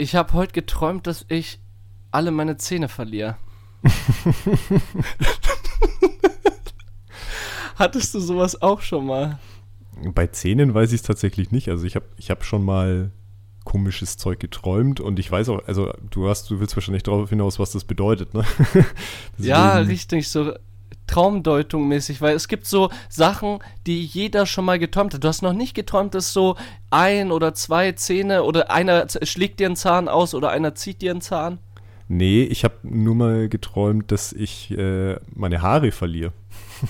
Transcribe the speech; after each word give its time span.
Ich 0.00 0.14
habe 0.14 0.32
heute 0.34 0.52
geträumt, 0.52 1.08
dass 1.08 1.26
ich 1.28 1.58
alle 2.12 2.30
meine 2.30 2.56
Zähne 2.56 2.88
verliere. 2.88 3.36
Hattest 7.74 8.14
du 8.14 8.20
sowas 8.20 8.62
auch 8.62 8.80
schon 8.80 9.06
mal? 9.06 9.40
Bei 10.14 10.28
Zähnen 10.28 10.72
weiß 10.72 10.92
ich 10.92 11.00
es 11.00 11.06
tatsächlich 11.06 11.50
nicht. 11.50 11.68
Also 11.68 11.84
ich 11.84 11.96
habe 11.96 12.06
ich 12.16 12.30
hab 12.30 12.44
schon 12.44 12.64
mal 12.64 13.10
komisches 13.64 14.16
Zeug 14.16 14.38
geträumt 14.38 15.00
und 15.00 15.18
ich 15.18 15.32
weiß 15.32 15.48
auch, 15.48 15.66
also 15.66 15.92
du 16.10 16.28
hast, 16.28 16.48
du 16.48 16.60
willst 16.60 16.76
wahrscheinlich 16.76 17.02
darauf 17.02 17.30
hinaus, 17.30 17.58
was 17.58 17.72
das 17.72 17.82
bedeutet, 17.82 18.34
ne? 18.34 18.44
ja, 19.38 19.78
richtig, 19.78 20.28
so 20.28 20.54
Traumdeutung 21.08 21.88
mäßig, 21.88 22.20
weil 22.20 22.36
es 22.36 22.46
gibt 22.46 22.66
so 22.66 22.90
Sachen, 23.08 23.58
die 23.86 24.04
jeder 24.04 24.46
schon 24.46 24.64
mal 24.64 24.78
geträumt 24.78 25.14
hat. 25.14 25.24
Du 25.24 25.28
hast 25.28 25.42
noch 25.42 25.52
nicht 25.52 25.74
geträumt, 25.74 26.14
dass 26.14 26.32
so 26.32 26.56
ein 26.90 27.32
oder 27.32 27.54
zwei 27.54 27.92
Zähne 27.92 28.44
oder 28.44 28.70
einer 28.70 29.06
schlägt 29.22 29.58
dir 29.58 29.66
einen 29.66 29.76
Zahn 29.76 30.08
aus 30.08 30.34
oder 30.34 30.50
einer 30.50 30.76
zieht 30.76 31.02
dir 31.02 31.10
einen 31.10 31.20
Zahn. 31.20 31.58
Nee, 32.08 32.44
ich 32.44 32.64
habe 32.64 32.74
nur 32.82 33.14
mal 33.14 33.48
geträumt, 33.48 34.12
dass 34.12 34.32
ich 34.32 34.70
äh, 34.70 35.16
meine 35.34 35.60
Haare 35.60 35.92
verliere. 35.92 36.32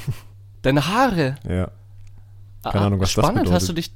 Deine 0.63 0.87
Haare? 0.87 1.37
Ja. 1.49 1.71
Keine 2.63 2.85
ah, 2.85 2.87
Ahnung, 2.87 3.01
was 3.01 3.11
spannend. 3.11 3.37
das 3.37 3.43
bedeutet. 3.45 3.55
Hast 3.55 3.69
du 3.69 3.73
dich, 3.73 3.93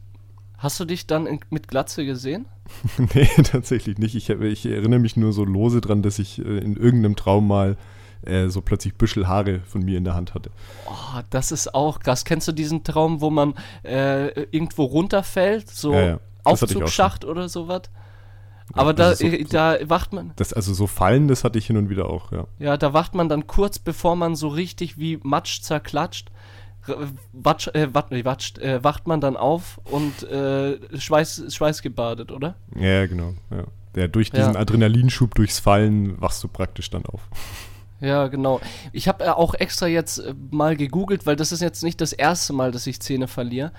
hast 0.59 0.80
du 0.80 0.85
dich 0.85 1.07
dann 1.07 1.27
in, 1.27 1.41
mit 1.51 1.69
Glatze 1.69 2.05
gesehen? 2.05 2.47
nee, 3.15 3.29
tatsächlich 3.45 3.99
nicht. 3.99 4.15
Ich, 4.15 4.30
ich, 4.30 4.66
erinnere 4.66 5.01
mich 5.01 5.16
nur 5.16 5.33
so 5.33 5.45
lose 5.45 5.80
dran, 5.80 6.02
dass 6.02 6.19
ich 6.19 6.39
äh, 6.39 6.59
in 6.59 6.77
irgendeinem 6.77 7.16
Traum 7.16 7.47
mal 7.47 7.77
äh, 8.25 8.49
so 8.49 8.61
plötzlich 8.61 8.95
Büschel 8.95 9.29
Haare 9.29 9.61
von 9.61 9.85
mir 9.85 9.99
in 9.99 10.05
der 10.05 10.15
Hand 10.15 10.35
hatte. 10.35 10.51
Oh, 10.87 11.21
das 11.30 11.53
ist 11.53 11.75
auch 11.75 12.01
krass. 12.01 12.25
Kennst 12.25 12.49
du 12.49 12.53
diesen 12.53 12.85
Traum, 12.85 13.21
wo 13.21 13.30
man 13.30 13.55
äh, 13.85 14.29
irgendwo 14.51 14.85
runterfällt? 14.85 15.71
So 15.71 15.93
ja, 15.95 16.03
ja. 16.03 16.21
Aufzugsschacht 16.45 17.25
oder 17.25 17.49
sowas? 17.49 17.83
Aber 18.75 18.95
da, 18.95 19.15
so, 19.15 19.27
äh, 19.27 19.45
da 19.45 19.77
wacht 19.85 20.13
man. 20.13 20.33
Das, 20.37 20.53
also 20.53 20.73
so 20.73 20.87
Fallen, 20.87 21.29
das 21.29 21.45
hatte 21.45 21.59
ich 21.59 21.66
hin 21.66 21.77
und 21.77 21.91
wieder 21.91 22.09
auch, 22.09 22.33
ja. 22.33 22.47
Ja, 22.59 22.77
da 22.77 22.93
wacht 22.93 23.15
man 23.15 23.29
dann 23.29 23.46
kurz 23.46 23.79
bevor 23.79 24.16
man 24.16 24.35
so 24.35 24.49
richtig 24.49 24.99
wie 24.99 25.18
Matsch 25.23 25.61
zerklatscht, 25.63 26.30
watsch, 27.33 27.68
äh, 27.68 27.89
wat, 27.93 28.11
watscht, 28.11 28.59
äh, 28.59 28.83
wacht 28.83 29.07
man 29.07 29.21
dann 29.21 29.37
auf 29.37 29.80
und 29.85 30.23
äh, 30.24 30.79
Schweiß, 30.99 31.45
schweißgebadet, 31.55 32.33
oder? 32.33 32.57
Ja, 32.74 33.07
genau. 33.07 33.35
Ja. 33.51 33.65
ja 33.96 34.09
durch 34.09 34.30
diesen 34.30 34.55
ja. 34.55 34.61
Adrenalinschub 34.61 35.35
durchs 35.35 35.59
Fallen 35.59 36.21
wachst 36.21 36.43
du 36.43 36.49
praktisch 36.49 36.91
dann 36.91 37.05
auf. 37.07 37.29
Ja, 38.03 38.27
genau. 38.27 38.61
Ich 38.93 39.07
habe 39.07 39.25
äh, 39.25 39.29
auch 39.29 39.55
extra 39.55 39.87
jetzt 39.87 40.19
äh, 40.19 40.35
mal 40.51 40.77
gegoogelt, 40.77 41.25
weil 41.25 41.37
das 41.37 41.53
ist 41.53 41.63
jetzt 41.63 41.85
nicht 41.85 42.01
das 42.01 42.13
erste 42.13 42.53
Mal, 42.53 42.73
dass 42.73 42.89
ich 42.89 43.01
Zähne 43.01 43.29
verliere. 43.29 43.73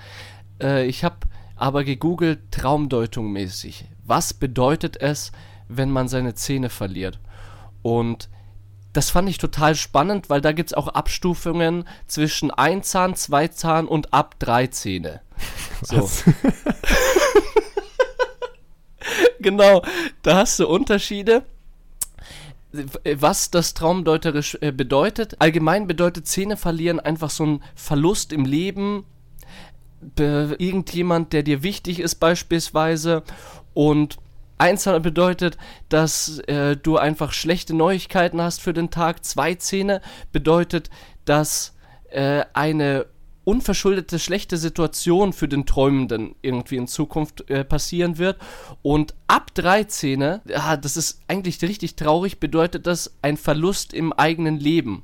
Äh, 0.60 0.86
ich 0.86 1.04
habe 1.04 1.16
aber 1.56 1.84
gegoogelt, 1.84 2.50
Traumdeutung 2.50 3.30
mäßig. 3.30 3.84
Was 4.02 4.32
bedeutet 4.32 4.96
es, 4.98 5.30
wenn 5.68 5.90
man 5.90 6.08
seine 6.08 6.34
Zähne 6.34 6.70
verliert? 6.70 7.20
Und 7.82 8.30
das 8.94 9.10
fand 9.10 9.28
ich 9.28 9.36
total 9.36 9.74
spannend, 9.74 10.30
weil 10.30 10.40
da 10.40 10.52
gibt 10.52 10.70
es 10.70 10.74
auch 10.74 10.88
Abstufungen 10.88 11.84
zwischen 12.06 12.50
ein 12.50 12.82
Zahn, 12.82 13.16
zwei 13.16 13.48
Zahn 13.48 13.86
und 13.86 14.14
ab 14.14 14.36
drei 14.38 14.66
Zähne. 14.68 15.20
So. 15.82 16.08
genau, 19.40 19.82
da 20.22 20.36
hast 20.36 20.58
du 20.60 20.66
Unterschiede 20.66 21.42
was 23.18 23.50
das 23.50 23.74
traumdeuterisch 23.74 24.58
äh, 24.60 24.72
bedeutet. 24.72 25.36
Allgemein 25.40 25.86
bedeutet 25.86 26.26
Zähne 26.26 26.56
verlieren 26.56 27.00
einfach 27.00 27.30
so 27.30 27.44
ein 27.44 27.62
Verlust 27.74 28.32
im 28.32 28.44
Leben. 28.44 29.04
Be 30.00 30.54
irgendjemand, 30.58 31.32
der 31.32 31.42
dir 31.42 31.62
wichtig 31.62 32.00
ist 32.00 32.16
beispielsweise. 32.16 33.22
Und 33.72 34.18
eins 34.58 34.84
bedeutet, 34.84 35.56
dass 35.88 36.38
äh, 36.40 36.76
du 36.76 36.96
einfach 36.96 37.32
schlechte 37.32 37.74
Neuigkeiten 37.74 38.40
hast 38.40 38.60
für 38.60 38.72
den 38.72 38.90
Tag. 38.90 39.24
Zwei 39.24 39.54
Zähne 39.54 40.00
bedeutet, 40.32 40.90
dass 41.24 41.74
äh, 42.10 42.44
eine 42.52 43.06
unverschuldete 43.44 44.18
schlechte 44.18 44.56
Situation 44.56 45.32
für 45.32 45.48
den 45.48 45.66
Träumenden 45.66 46.34
irgendwie 46.42 46.76
in 46.76 46.86
Zukunft 46.86 47.48
äh, 47.50 47.64
passieren 47.64 48.18
wird. 48.18 48.38
Und 48.82 49.14
ab 49.28 49.54
13, 49.54 50.20
ja, 50.20 50.76
das 50.76 50.96
ist 50.96 51.20
eigentlich 51.28 51.60
richtig 51.62 51.96
traurig, 51.96 52.40
bedeutet 52.40 52.86
das 52.86 53.16
ein 53.22 53.36
Verlust 53.36 53.94
im 53.94 54.12
eigenen 54.12 54.58
Leben. 54.58 55.02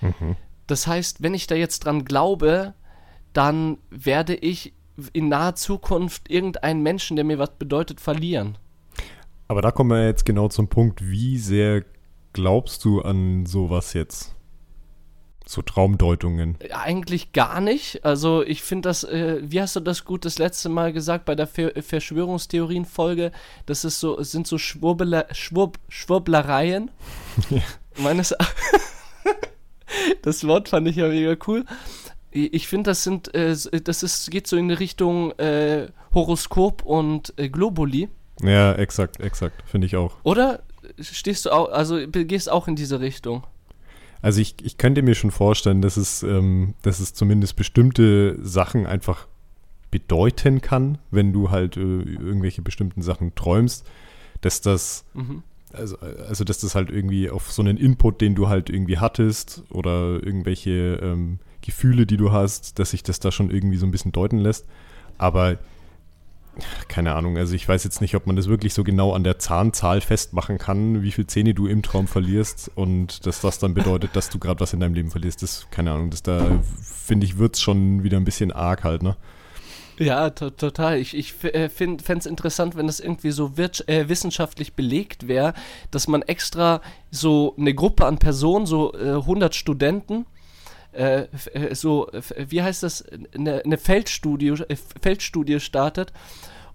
Mhm. 0.00 0.36
Das 0.66 0.86
heißt, 0.86 1.22
wenn 1.22 1.34
ich 1.34 1.46
da 1.46 1.54
jetzt 1.54 1.84
dran 1.84 2.04
glaube, 2.04 2.74
dann 3.32 3.78
werde 3.90 4.34
ich 4.34 4.74
in 5.12 5.28
naher 5.28 5.54
Zukunft 5.54 6.30
irgendeinen 6.30 6.82
Menschen, 6.82 7.16
der 7.16 7.24
mir 7.24 7.38
was 7.38 7.50
bedeutet, 7.58 8.00
verlieren. 8.00 8.58
Aber 9.46 9.62
da 9.62 9.70
kommen 9.70 9.90
wir 9.90 10.06
jetzt 10.06 10.26
genau 10.26 10.48
zum 10.48 10.68
Punkt, 10.68 11.08
wie 11.08 11.38
sehr 11.38 11.84
glaubst 12.32 12.84
du 12.84 13.00
an 13.00 13.46
sowas 13.46 13.94
jetzt? 13.94 14.34
So 15.48 15.62
Traumdeutungen. 15.62 16.58
Eigentlich 16.74 17.32
gar 17.32 17.62
nicht. 17.62 18.04
Also 18.04 18.42
ich 18.42 18.62
finde 18.62 18.90
das, 18.90 19.02
äh, 19.02 19.38
wie 19.40 19.62
hast 19.62 19.76
du 19.76 19.80
das 19.80 20.04
gut 20.04 20.26
das 20.26 20.36
letzte 20.36 20.68
Mal 20.68 20.92
gesagt 20.92 21.24
bei 21.24 21.34
der 21.34 21.46
Ver 21.46 21.72
Verschwörungstheorien-Folge? 21.80 23.32
Das 23.64 23.82
ist 23.82 23.98
so, 23.98 24.22
sind 24.22 24.46
so 24.46 24.58
Schwurbler, 24.58 25.24
Schwurb, 25.32 25.78
Schwurblereien. 25.88 26.90
Ja. 27.48 27.62
Meines 27.96 28.34
Das 30.22 30.46
Wort 30.46 30.68
fand 30.68 30.86
ich 30.86 30.96
ja 30.96 31.08
mega 31.08 31.34
cool. 31.46 31.64
Ich 32.30 32.68
finde, 32.68 32.90
das 32.90 33.02
sind, 33.04 33.34
äh, 33.34 33.56
das 33.82 34.02
ist, 34.02 34.30
geht 34.30 34.46
so 34.46 34.58
in 34.58 34.68
die 34.68 34.74
Richtung 34.74 35.32
äh, 35.38 35.88
Horoskop 36.12 36.82
und 36.82 37.32
äh, 37.38 37.48
Globuli. 37.48 38.10
Ja, 38.42 38.74
exakt, 38.74 39.18
exakt, 39.20 39.62
finde 39.66 39.86
ich 39.86 39.96
auch. 39.96 40.16
Oder 40.24 40.62
stehst 41.00 41.46
du 41.46 41.52
auch, 41.52 41.70
also 41.70 42.06
gehst 42.06 42.50
auch 42.50 42.68
in 42.68 42.76
diese 42.76 43.00
Richtung? 43.00 43.44
Also 44.20 44.40
ich, 44.40 44.56
ich 44.62 44.78
könnte 44.78 45.02
mir 45.02 45.14
schon 45.14 45.30
vorstellen, 45.30 45.82
dass 45.82 45.96
es, 45.96 46.22
ähm, 46.22 46.74
dass 46.82 47.00
es 47.00 47.14
zumindest 47.14 47.56
bestimmte 47.56 48.38
Sachen 48.44 48.86
einfach 48.86 49.26
bedeuten 49.90 50.60
kann, 50.60 50.98
wenn 51.10 51.32
du 51.32 51.50
halt 51.50 51.76
äh, 51.76 51.80
irgendwelche 51.80 52.62
bestimmten 52.62 53.02
Sachen 53.02 53.34
träumst, 53.34 53.86
dass 54.40 54.60
das, 54.60 55.04
mhm. 55.14 55.42
also, 55.72 55.96
also 55.98 56.44
dass 56.44 56.58
das 56.58 56.74
halt 56.74 56.90
irgendwie 56.90 57.30
auf 57.30 57.50
so 57.50 57.62
einen 57.62 57.76
Input, 57.76 58.20
den 58.20 58.34
du 58.34 58.48
halt 58.48 58.70
irgendwie 58.70 58.98
hattest 58.98 59.62
oder 59.70 60.22
irgendwelche 60.22 60.98
ähm, 61.02 61.38
Gefühle, 61.62 62.06
die 62.06 62.16
du 62.16 62.32
hast, 62.32 62.78
dass 62.78 62.90
sich 62.90 63.02
das 63.02 63.20
da 63.20 63.30
schon 63.30 63.50
irgendwie 63.50 63.76
so 63.76 63.86
ein 63.86 63.90
bisschen 63.90 64.12
deuten 64.12 64.38
lässt. 64.38 64.66
Aber 65.16 65.58
keine 66.88 67.14
Ahnung, 67.14 67.36
also 67.36 67.54
ich 67.54 67.68
weiß 67.68 67.84
jetzt 67.84 68.00
nicht, 68.00 68.14
ob 68.14 68.26
man 68.26 68.36
das 68.36 68.48
wirklich 68.48 68.74
so 68.74 68.84
genau 68.84 69.12
an 69.12 69.24
der 69.24 69.38
Zahnzahl 69.38 70.00
festmachen 70.00 70.58
kann, 70.58 71.02
wie 71.02 71.12
viele 71.12 71.26
Zähne 71.26 71.54
du 71.54 71.66
im 71.66 71.82
Traum 71.82 72.06
verlierst 72.06 72.70
und 72.74 73.26
dass 73.26 73.40
das 73.40 73.58
dann 73.58 73.74
bedeutet, 73.74 74.14
dass 74.14 74.30
du 74.30 74.38
gerade 74.38 74.60
was 74.60 74.72
in 74.72 74.80
deinem 74.80 74.94
Leben 74.94 75.10
verlierst. 75.10 75.42
Das, 75.42 75.66
keine 75.70 75.92
Ahnung, 75.92 76.10
das 76.10 76.22
da, 76.22 76.60
finde 76.82 77.26
ich, 77.26 77.38
wird 77.38 77.56
es 77.56 77.60
schon 77.60 78.02
wieder 78.02 78.16
ein 78.16 78.24
bisschen 78.24 78.52
arg 78.52 78.84
halt, 78.84 79.02
ne? 79.02 79.16
Ja, 79.98 80.30
to 80.30 80.50
total. 80.50 80.98
Ich, 80.98 81.16
ich 81.16 81.42
äh, 81.42 81.68
fände 81.68 82.04
es 82.06 82.26
interessant, 82.26 82.76
wenn 82.76 82.86
das 82.86 83.00
irgendwie 83.00 83.32
so 83.32 83.52
äh, 83.56 84.08
wissenschaftlich 84.08 84.74
belegt 84.74 85.26
wäre, 85.26 85.54
dass 85.90 86.06
man 86.06 86.22
extra 86.22 86.80
so 87.10 87.54
eine 87.58 87.74
Gruppe 87.74 88.06
an 88.06 88.18
Personen, 88.18 88.66
so 88.66 88.94
äh, 88.94 89.14
100 89.14 89.56
Studenten, 89.56 90.24
äh, 90.98 91.28
äh, 91.52 91.74
so, 91.74 92.08
wie 92.36 92.62
heißt 92.62 92.82
das, 92.82 93.04
eine, 93.34 93.62
eine 93.64 93.78
Feldstudie, 93.78 94.48
äh, 94.48 94.76
Feldstudie 95.00 95.60
startet 95.60 96.12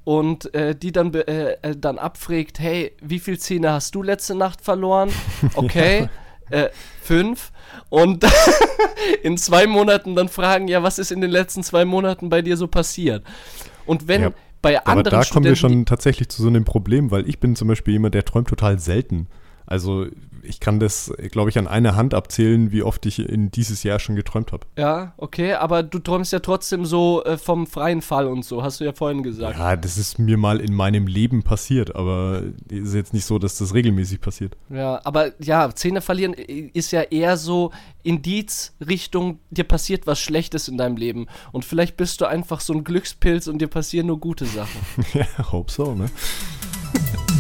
und 0.06 0.54
äh, 0.54 0.76
die 0.76 0.92
dann, 0.92 1.14
äh, 1.14 1.76
dann 1.76 1.98
abfragt, 1.98 2.60
hey, 2.60 2.94
wie 3.02 3.20
viel 3.20 3.38
Zähne 3.38 3.72
hast 3.72 3.96
du 3.96 4.02
letzte 4.02 4.36
Nacht 4.36 4.62
verloren? 4.62 5.12
Okay, 5.56 6.10
ja. 6.50 6.58
äh, 6.58 6.70
fünf. 7.02 7.52
Und 7.90 8.26
in 9.24 9.38
zwei 9.38 9.68
Monaten 9.68 10.16
dann 10.16 10.30
fragen, 10.30 10.68
ja, 10.68 10.84
was 10.84 11.00
ist 11.00 11.12
in 11.12 11.22
den 11.22 11.32
letzten 11.32 11.62
zwei 11.64 11.84
Monaten 11.84 12.30
bei 12.30 12.42
dir 12.42 12.56
so 12.56 12.68
passiert? 12.68 13.24
Und 13.86 14.08
wenn 14.08 14.22
ja, 14.22 14.32
bei 14.62 14.80
anderen 14.86 15.14
Aber 15.14 15.24
da 15.26 15.30
kommen 15.30 15.46
wir 15.46 15.56
schon 15.56 15.86
tatsächlich 15.86 16.30
zu 16.30 16.42
so 16.42 16.48
einem 16.48 16.64
Problem, 16.64 17.12
weil 17.12 17.28
ich 17.28 17.40
bin 17.40 17.56
zum 17.56 17.68
Beispiel 17.68 17.94
jemand, 17.94 18.16
der 18.16 18.24
träumt 18.24 18.48
total 18.48 18.80
selten. 18.80 19.28
Also 19.66 20.08
ich 20.44 20.60
kann 20.60 20.80
das, 20.80 21.14
glaube 21.32 21.50
ich, 21.50 21.58
an 21.58 21.68
einer 21.68 21.96
Hand 21.96 22.14
abzählen, 22.14 22.72
wie 22.72 22.84
oft 22.84 23.06
ich 23.06 23.20
in 23.20 23.50
dieses 23.52 23.84
Jahr 23.84 24.00
schon 24.00 24.16
geträumt 24.16 24.52
habe. 24.52 24.66
Ja, 24.78 25.14
okay, 25.18 25.54
aber 25.54 25.84
du 25.84 26.00
träumst 26.00 26.34
ja 26.34 26.40
trotzdem 26.40 26.86
so 26.86 27.24
äh, 27.24 27.38
vom 27.38 27.66
freien 27.66 28.02
Fall 28.02 28.28
und 28.28 28.44
so, 28.44 28.64
hast 28.64 28.80
du 28.80 28.84
ja 28.84 28.94
vorhin 28.94 29.24
gesagt. 29.24 29.58
Ja, 29.58 29.76
das 29.76 29.98
ist 29.98 30.20
mir 30.20 30.38
mal 30.38 30.60
in 30.60 30.74
meinem 30.74 31.08
Leben 31.08 31.44
passiert, 31.44 31.96
aber 31.96 32.44
es 32.70 32.90
ist 32.90 32.94
jetzt 32.94 33.14
nicht 33.14 33.26
so, 33.26 33.40
dass 33.40 33.58
das 33.58 33.74
regelmäßig 33.74 34.22
passiert. 34.22 34.58
Ja, 34.70 35.00
aber 35.04 35.32
ja, 35.42 35.74
Zähne 35.74 36.02
verlieren 36.02 36.34
ist 36.34 36.92
ja 36.92 37.02
eher 37.02 37.38
so 37.38 37.72
Indiz 38.04 38.74
Richtung, 38.86 39.40
dir 39.50 39.64
passiert 39.64 40.08
was 40.08 40.20
Schlechtes 40.20 40.68
in 40.68 40.78
deinem 40.78 40.98
Leben. 40.98 41.28
Und 41.52 41.66
vielleicht 41.66 41.98
bist 41.98 42.22
du 42.22 42.26
einfach 42.26 42.60
so 42.60 42.74
ein 42.74 42.84
Glückspilz 42.84 43.48
und 43.48 43.60
dir 43.60 43.68
passieren 43.68 44.08
nur 44.08 44.20
gute 44.20 44.46
Sachen. 44.46 44.80
ja, 45.14 45.52
hope 45.52 45.72
so, 45.72 45.96
ne? 45.96 46.10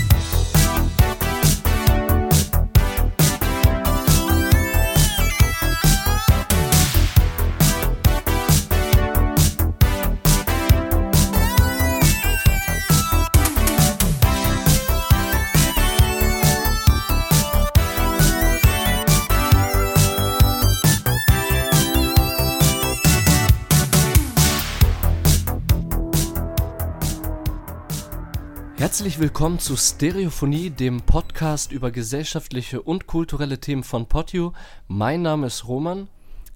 Herzlich 28.83 29.17
willkommen 29.17 29.59
zu 29.59 29.77
Stereophonie, 29.77 30.69
dem 30.69 31.03
Podcast 31.03 31.71
über 31.71 31.89
gesellschaftliche 31.89 32.81
und 32.81 33.07
kulturelle 33.07 33.57
Themen 33.57 33.81
von 33.81 34.07
Podio. 34.07 34.51
Mein 34.89 35.21
Name 35.21 35.47
ist 35.47 35.69
Roman. 35.69 36.09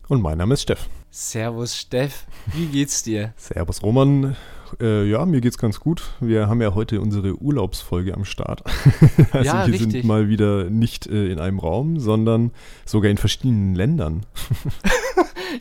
Und 0.09 0.21
mein 0.21 0.37
Name 0.37 0.55
ist 0.55 0.63
Steff. 0.63 0.89
Servus 1.09 1.77
Steff, 1.77 2.25
wie 2.53 2.65
geht's 2.65 3.01
dir? 3.01 3.33
Servus 3.37 3.81
Roman. 3.81 4.35
Äh, 4.81 5.09
ja, 5.09 5.25
mir 5.25 5.39
geht's 5.39 5.57
ganz 5.57 5.79
gut. 5.79 6.03
Wir 6.19 6.49
haben 6.49 6.61
ja 6.61 6.75
heute 6.75 6.99
unsere 6.99 7.41
Urlaubsfolge 7.41 8.13
am 8.13 8.25
Start. 8.25 8.61
also 9.31 9.47
Ja, 9.47 9.65
wir 9.65 9.75
richtig. 9.75 9.93
sind 9.93 10.03
mal 10.03 10.27
wieder 10.27 10.65
nicht 10.69 11.07
äh, 11.07 11.31
in 11.31 11.39
einem 11.39 11.59
Raum, 11.59 11.97
sondern 11.97 12.51
sogar 12.83 13.09
in 13.09 13.17
verschiedenen 13.17 13.73
Ländern. 13.73 14.25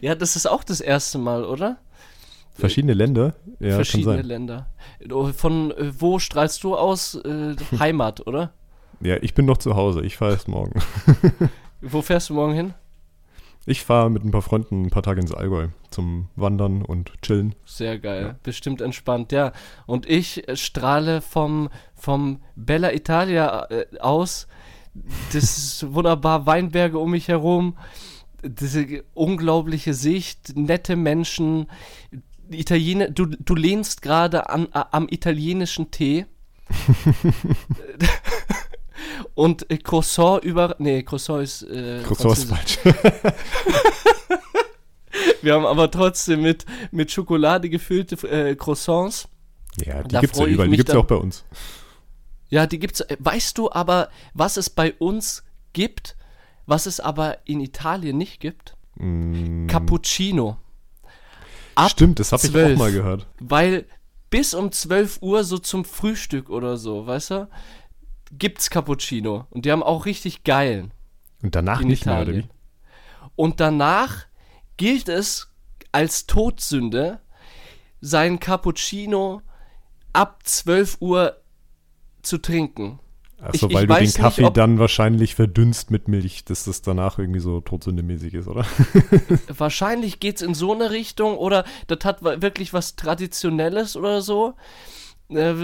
Ja, 0.01 0.15
das 0.15 0.37
ist 0.37 0.47
auch 0.47 0.65
das 0.65 0.81
erste 0.81 1.17
Mal, 1.17 1.45
oder? 1.45 1.79
Verschiedene 2.59 2.95
Länder? 2.95 3.35
Ja, 3.61 3.75
Verschiedene. 3.75 4.23
Länder. 4.23 4.67
Von 5.37 5.71
äh, 5.73 5.93
wo 5.99 6.19
strahlst 6.19 6.63
du 6.65 6.77
aus? 6.77 7.15
Äh, 7.17 7.55
Heimat, 7.79 8.27
oder? 8.27 8.53
Ja, 9.01 9.17
ich 9.21 9.35
bin 9.35 9.45
noch 9.47 9.59
zu 9.59 9.77
Hause. 9.77 10.03
Ich 10.03 10.17
fahre 10.17 10.33
erst 10.33 10.49
morgen. 10.49 10.81
Wo 11.83 12.01
fährst 12.01 12.31
du 12.31 12.35
morgen 12.35 12.55
hin? 12.55 12.75
Ich 13.67 13.85
fahre 13.85 14.11
mit 14.11 14.25
ein 14.25 14.31
paar 14.31 14.41
Freunden 14.43 14.85
ein 14.87 14.91
paar 14.91 15.03
Tage 15.03 15.21
ins 15.21 15.35
Allgäu 15.35 15.69
zum 15.91 16.29
Wandern 16.37 16.81
und 16.83 17.13
Chillen. 17.21 17.55
Sehr 17.67 17.99
geil, 17.99 18.23
Ja. 18.23 18.37
bestimmt 18.43 18.81
entspannt, 18.81 19.33
ja. 19.33 19.53
Und 19.87 20.09
ich 20.09 20.49
äh, 20.49 20.57
strahle 20.57 21.21
vom, 21.21 21.69
vom 21.95 22.41
Bella 22.55 22.93
Italia 22.95 23.67
aus. 24.01 24.47
Das 25.33 25.59
ist 25.59 25.93
wunderbar, 25.93 26.47
Weinberge 26.47 26.99
um 26.99 27.11
mich 27.11 27.29
herum, 27.29 27.77
diese 28.43 29.05
unglaubliche 29.13 29.93
Sicht, 29.93 30.57
nette 30.57 30.97
Menschen, 30.97 31.67
Italiener, 32.51 33.11
du, 33.11 33.27
du 33.27 33.55
lehnst 33.55 34.03
gerade 34.03 34.49
an, 34.51 34.69
am 34.73 35.07
italienischen 35.11 35.91
Tee. 35.91 36.27
Und 39.35 39.71
äh, 39.71 39.79
Croissant 39.79 40.43
über. 40.45 40.75
Nee, 40.79 41.03
Croissant 41.03 41.43
ist. 41.43 41.63
Äh, 41.63 42.03
Croissant 42.03 42.39
ist 42.39 42.45
falsch. 42.49 42.79
Wir 45.43 45.55
haben 45.55 45.67
aber 45.67 45.91
trotzdem 45.91 46.43
mit, 46.43 46.67
mit 46.91 47.11
Schokolade 47.11 47.71
gefüllte 47.71 48.17
äh, 48.29 48.55
Croissants. 48.57 49.29
ja, 49.85 50.03
die 50.03 50.09
Da 50.09 50.21
gibt's 50.21 50.39
ja 50.39 50.47
überall. 50.47 50.67
Die 50.67 50.71
mich 50.71 50.79
gibt's 50.79 50.93
ja 50.93 50.99
auch 50.99 51.07
bei 51.07 51.17
uns. 51.17 51.45
Ja, 52.49 52.67
die 52.67 52.79
gibt's. 52.79 53.01
äh, 53.01 53.17
Weißt 53.19 53.57
du 53.59 53.71
aber, 53.71 54.09
was 54.35 54.57
es 54.57 54.71
bei 54.71 54.93
uns 54.95 55.45
gibt, 55.73 56.17
was 56.67 56.87
es 56.87 57.01
aber 57.01 57.39
in 57.47 57.61
Italien 57.61 58.19
nicht 58.19 58.41
gibt? 58.41 58.77
Mm, 58.97 59.67
Cappuccino. 59.67 60.57
Ab 61.77 61.91
Stimmt, 61.91 62.19
das 62.19 62.33
habe 62.33 62.43
ich 62.43 62.51
auch 62.51 62.55
12. 62.55 62.79
mal 62.79 62.91
gehört. 62.93 63.27
Weil 63.39 63.87
bis 64.31 64.55
um 64.55 64.73
12 64.73 65.19
Uhr 65.23 65.45
so 65.45 65.59
zum 65.59 65.85
Frühstück 65.85 66.51
oder 66.51 66.77
so, 66.77 67.07
weißt 67.07 67.31
du, 67.31 67.49
gibt's 68.33 68.71
Cappuccino. 68.71 69.47
Und 69.51 69.65
die 69.65 69.73
haben 69.73 69.83
auch 69.83 70.07
richtig 70.07 70.43
geilen 70.43 70.93
Und 71.43 71.55
danach 71.55 71.83
nicht 71.83 72.07
mehr, 72.07 72.17
oder 72.17 72.23
Italien. 72.23 72.45
wie? 72.45 73.31
Und 73.37 73.61
danach 73.61 74.27
gilt 74.77 75.09
es 75.09 75.53
als 75.93 76.27
Todsünde, 76.27 77.21
sein 78.01 78.41
Cappuccino 78.41 79.43
ab 80.13 80.41
12 80.45 80.97
Uhr 81.01 81.43
zu 82.23 82.39
trinken. 82.39 82.99
Achso, 83.41 83.67
Ich- 83.67 83.73
ich 83.73 83.75
weil 83.77 83.87
du 83.87 83.95
den 83.95 84.03
nicht, 84.05 84.17
Kaffee 84.19 84.45
ob- 84.45 84.55
dann 84.55 84.79
wahrscheinlich 84.79 85.35
verdünnst 85.35 85.91
mit 85.91 86.09
Milch, 86.09 86.45
dass 86.45 86.65
das 86.65 86.83
danach 86.83 87.19
irgendwie 87.19 87.41
so 87.41 87.61
todsündemäßig 87.61 88.35
ist, 88.35 88.49
oder? 88.49 88.65
Wahrscheinlich 89.49 90.21
geht's 90.21 90.43
in 90.43 90.55
so 90.55 90.73
eine 90.73 90.91
Richtung 90.91 91.37
oder 91.37 91.65
das 91.87 91.99
hat 92.05 92.23
wirklich 92.23 92.73
was 92.73 92.97
Traditionelles 92.97 93.97
oder 93.97 94.23
so. 94.23 94.55
Äh, 95.29 95.55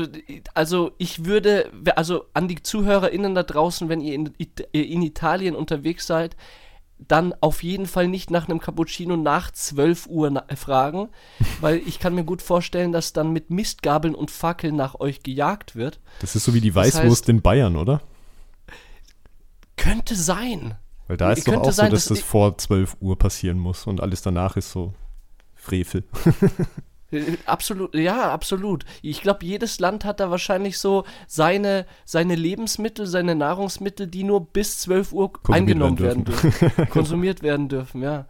Also 0.54 0.92
ich 0.98 1.24
würde, 1.24 1.70
also 1.96 2.24
an 2.34 2.48
die 2.48 2.62
ZuhörerInnen 2.62 3.34
da 3.34 3.42
draußen, 3.42 3.88
wenn 3.88 4.00
ihr 4.00 4.14
in 4.72 5.02
Italien 5.02 5.54
unterwegs 5.56 6.06
seid, 6.06 6.36
dann 7.08 7.34
auf 7.40 7.62
jeden 7.62 7.87
Fall 7.87 8.08
nicht 8.08 8.31
nach 8.31 8.49
einem 8.49 8.60
Cappuccino 8.60 9.16
nach 9.16 9.50
12 9.50 10.06
Uhr 10.06 10.31
na- 10.31 10.44
fragen, 10.56 11.08
weil 11.60 11.76
ich 11.87 11.99
kann 11.99 12.14
mir 12.14 12.25
gut 12.25 12.43
vorstellen, 12.43 12.93
dass 12.93 13.12
dann 13.12 13.32
mit 13.32 13.50
Mistgabeln 13.50 14.14
und 14.14 14.31
Fackeln 14.31 14.76
nach 14.76 14.99
euch 15.00 15.22
gejagt 15.22 15.75
wird. 15.76 16.00
Das 16.20 16.37
ist 16.37 16.44
so 16.44 16.54
wie 16.54 16.60
die 16.60 16.70
Das 16.72 16.94
Weißwurst 16.94 17.25
heißt- 17.25 17.31
in 17.31 17.43
Bayern, 17.43 17.76
oder? 17.76 18.00
Könnte 19.76 20.14
sein. 20.14 20.76
Weil 21.08 21.16
da 21.16 21.32
ist 21.32 21.46
doch 21.49 21.54
auch 21.54 21.72
sein, 21.72 21.90
so, 21.90 21.96
dass 21.96 22.04
dass- 22.06 22.19
das 22.19 22.20
vor 22.26 22.56
12 22.56 22.96
Uhr 23.00 23.19
passieren 23.19 23.58
muss 23.58 23.87
und 23.87 24.00
alles 24.00 24.22
danach 24.22 24.56
ist 24.56 24.70
so 24.70 24.94
Frevel. 25.55 26.05
Absolut, 27.46 27.94
ja, 27.94 28.30
absolut. 28.32 28.84
Ich 29.02 29.20
glaube, 29.22 29.44
jedes 29.44 29.80
Land 29.80 30.04
hat 30.04 30.20
da 30.20 30.30
wahrscheinlich 30.30 30.78
so 30.78 31.04
seine, 31.26 31.86
seine 32.04 32.34
Lebensmittel, 32.34 33.06
seine 33.06 33.34
Nahrungsmittel, 33.34 34.06
die 34.06 34.24
nur 34.24 34.46
bis 34.46 34.80
12 34.80 35.12
Uhr 35.12 35.32
Konsumiert 35.32 35.60
eingenommen 35.60 35.98
werden 35.98 36.26
werden 36.26 36.50
dürfen. 36.52 36.88
konsumiert 36.90 37.42
werden 37.42 37.68
dürfen, 37.68 38.02
ja. 38.02 38.26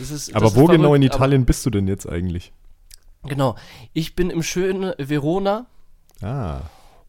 Ist, 0.00 0.34
Aber 0.34 0.54
wo 0.56 0.64
genau 0.66 0.94
in 0.94 1.02
Italien 1.02 1.44
bist 1.44 1.64
du 1.66 1.70
denn 1.70 1.86
jetzt 1.86 2.08
eigentlich? 2.08 2.52
Aber, 3.22 3.30
genau. 3.30 3.54
Ich 3.92 4.16
bin 4.16 4.30
im 4.30 4.42
schönen 4.42 4.92
Verona 4.98 5.66
Ah. 6.22 6.62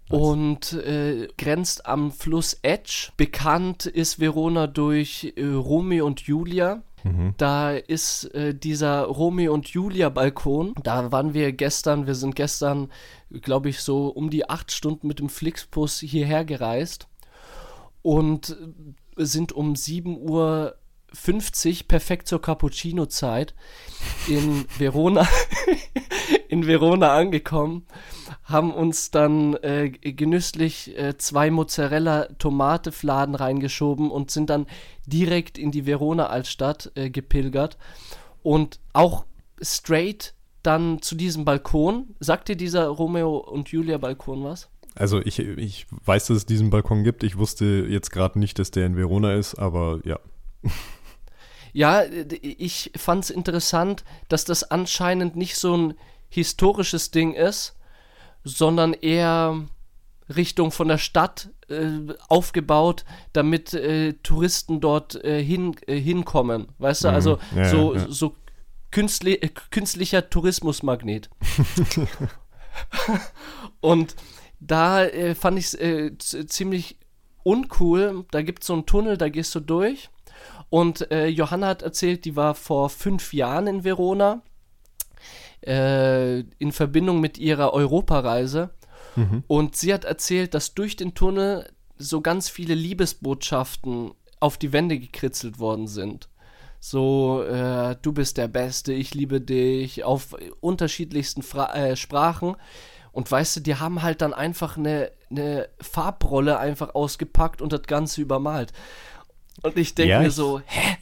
und 0.09 0.73
äh, 0.73 1.27
grenzt 1.37 1.85
am 1.85 2.11
Fluss 2.11 2.59
Etsch. 2.61 3.11
Bekannt 3.17 3.85
ist 3.85 4.19
Verona 4.19 4.67
durch 4.67 5.33
äh, 5.35 5.45
Romeo 5.45 6.05
und 6.05 6.21
Julia. 6.21 6.83
Mhm. 7.05 7.35
Da 7.37 7.71
ist 7.71 8.25
äh, 8.33 8.55
dieser 8.55 9.03
Romeo 9.03 9.53
und 9.53 9.67
Julia 9.67 10.09
Balkon. 10.09 10.73
Da 10.81 11.11
waren 11.11 11.35
wir 11.35 11.51
gestern, 11.53 12.07
wir 12.07 12.15
sind 12.15 12.35
gestern, 12.35 12.89
glaube 13.29 13.69
ich, 13.69 13.81
so 13.81 14.07
um 14.07 14.31
die 14.31 14.49
acht 14.49 14.71
Stunden 14.71 15.07
mit 15.07 15.19
dem 15.19 15.29
Flixbus 15.29 15.99
hierher 15.99 16.43
gereist 16.45 17.07
und 18.01 18.57
äh, 19.17 19.23
sind 19.23 19.51
um 19.51 19.73
7.50 19.73 20.17
Uhr 20.17 21.87
perfekt 21.87 22.27
zur 22.27 22.41
Cappuccino-Zeit 22.41 23.53
in 24.27 24.65
Verona, 24.79 25.27
in 26.49 26.65
Verona 26.65 27.15
angekommen, 27.15 27.85
haben 28.45 28.73
uns 28.73 29.11
dann 29.11 29.55
äh, 29.55 29.89
genüsslich 29.89 30.97
äh, 30.97 31.17
zwei 31.17 31.49
Mozzarella-Tomate-Fladen 31.51 33.35
reingeschoben 33.35 34.11
und 34.11 34.31
sind 34.31 34.49
dann 34.49 34.67
direkt 35.05 35.57
in 35.57 35.71
die 35.71 35.85
Verona-Altstadt 35.85 36.91
äh, 36.95 37.09
gepilgert 37.09 37.77
und 38.43 38.79
auch 38.93 39.25
straight 39.61 40.35
dann 40.61 41.01
zu 41.01 41.15
diesem 41.15 41.43
Balkon. 41.43 42.15
Sagt 42.19 42.47
dir 42.47 42.55
dieser 42.55 42.87
Romeo 42.87 43.37
und 43.37 43.69
Julia 43.69 43.97
Balkon 43.97 44.43
was? 44.43 44.69
Also 44.93 45.19
ich, 45.19 45.39
ich 45.39 45.87
weiß, 46.05 46.27
dass 46.27 46.37
es 46.37 46.45
diesen 46.45 46.69
Balkon 46.69 47.03
gibt. 47.03 47.23
Ich 47.23 47.37
wusste 47.37 47.85
jetzt 47.89 48.11
gerade 48.11 48.39
nicht, 48.39 48.59
dass 48.59 48.71
der 48.71 48.85
in 48.85 48.95
Verona 48.95 49.33
ist, 49.33 49.55
aber 49.55 49.99
ja. 50.03 50.19
Ja, 51.73 52.03
ich 52.41 52.93
fand 52.95 53.25
es 53.25 53.29
interessant, 53.29 54.05
dass 54.29 54.45
das 54.45 54.63
anscheinend 54.63 55.35
nicht 55.35 55.57
so 55.57 55.75
ein 55.75 55.93
historisches 56.29 57.11
Ding 57.11 57.33
ist, 57.33 57.75
sondern 58.45 58.93
eher 58.93 59.59
Richtung 60.33 60.71
von 60.71 60.87
der 60.87 60.97
Stadt 60.97 61.49
äh, 61.67 62.13
aufgebaut, 62.29 63.03
damit 63.33 63.73
äh, 63.73 64.13
Touristen 64.23 64.79
dort 64.79 65.15
äh, 65.23 65.43
hin, 65.43 65.75
äh, 65.87 65.99
hinkommen. 65.99 66.67
Weißt 66.77 67.03
du, 67.03 67.09
Mhm. 67.09 67.13
also 67.15 67.39
Ja, 67.55 67.69
so, 67.69 67.95
ja, 67.95 68.05
so 68.09 68.35
künstli 68.91 69.33
äh, 69.35 69.49
künstlicher 69.71 70.29
Tourismusmagnet. 70.29 71.29
Und 73.81 74.15
da 74.59 75.03
äh, 75.03 75.35
fand 75.35 75.59
ich 75.59 75.73
es 75.73 76.37
ziemlich 76.47 76.97
uncool. 77.43 78.25
Da 78.31 78.41
gibt 78.41 78.63
es 78.63 78.67
so 78.67 78.73
einen 78.73 78.85
Tunnel, 78.85 79.17
da 79.17 79.29
gehst 79.29 79.53
du 79.55 79.59
durch. 79.59 80.09
Und 80.69 81.07
Johanna 81.11 81.67
hat 81.67 81.83
erzählt, 81.83 82.25
die 82.25 82.35
war 82.35 82.55
vor 82.55 82.89
fünf 82.89 83.33
Jahren 83.33 83.67
in 83.67 83.83
Verona 83.83 84.41
äh, 85.65 86.39
in 86.39 86.71
Verbindung 86.71 87.19
mit 87.19 87.37
ihrer 87.37 87.73
Europareise. 87.73 88.71
Mhm. 89.15 89.43
Und 89.47 89.75
sie 89.75 89.93
hat 89.93 90.05
erzählt, 90.05 90.53
dass 90.53 90.73
durch 90.73 90.95
den 90.95 91.13
Tunnel 91.13 91.69
so 91.97 92.21
ganz 92.21 92.49
viele 92.49 92.73
Liebesbotschaften 92.73 94.11
auf 94.39 94.57
die 94.57 94.73
Wände 94.73 94.99
gekritzelt 94.99 95.59
worden 95.59 95.87
sind. 95.87 96.29
So, 96.79 97.43
äh, 97.43 97.95
du 98.01 98.11
bist 98.11 98.37
der 98.37 98.47
Beste, 98.47 98.93
ich 98.93 99.13
liebe 99.15 99.41
dich, 99.41 100.03
auf 100.03 100.35
unterschiedlichsten 100.59 101.41
Fra 101.41 101.73
äh, 101.73 101.95
Sprachen. 101.95 102.55
Und 103.11 103.31
weißt 103.31 103.55
du, 103.55 103.59
die 103.61 103.75
haben 103.75 104.03
halt 104.03 104.21
dann 104.21 104.33
einfach 104.33 104.77
eine, 104.77 105.09
eine 105.31 105.69
Farbrolle 105.79 106.59
einfach 106.59 106.93
ausgepackt 106.93 107.61
und 107.61 107.71
das 107.71 107.83
Ganze 107.83 108.21
übermalt. 108.21 108.73
Und 109.63 109.77
ich 109.77 109.95
denke 109.95 110.11
Ja, 110.11 110.19
mir 110.19 110.31
so, 110.31 110.59
hä? 110.65 110.97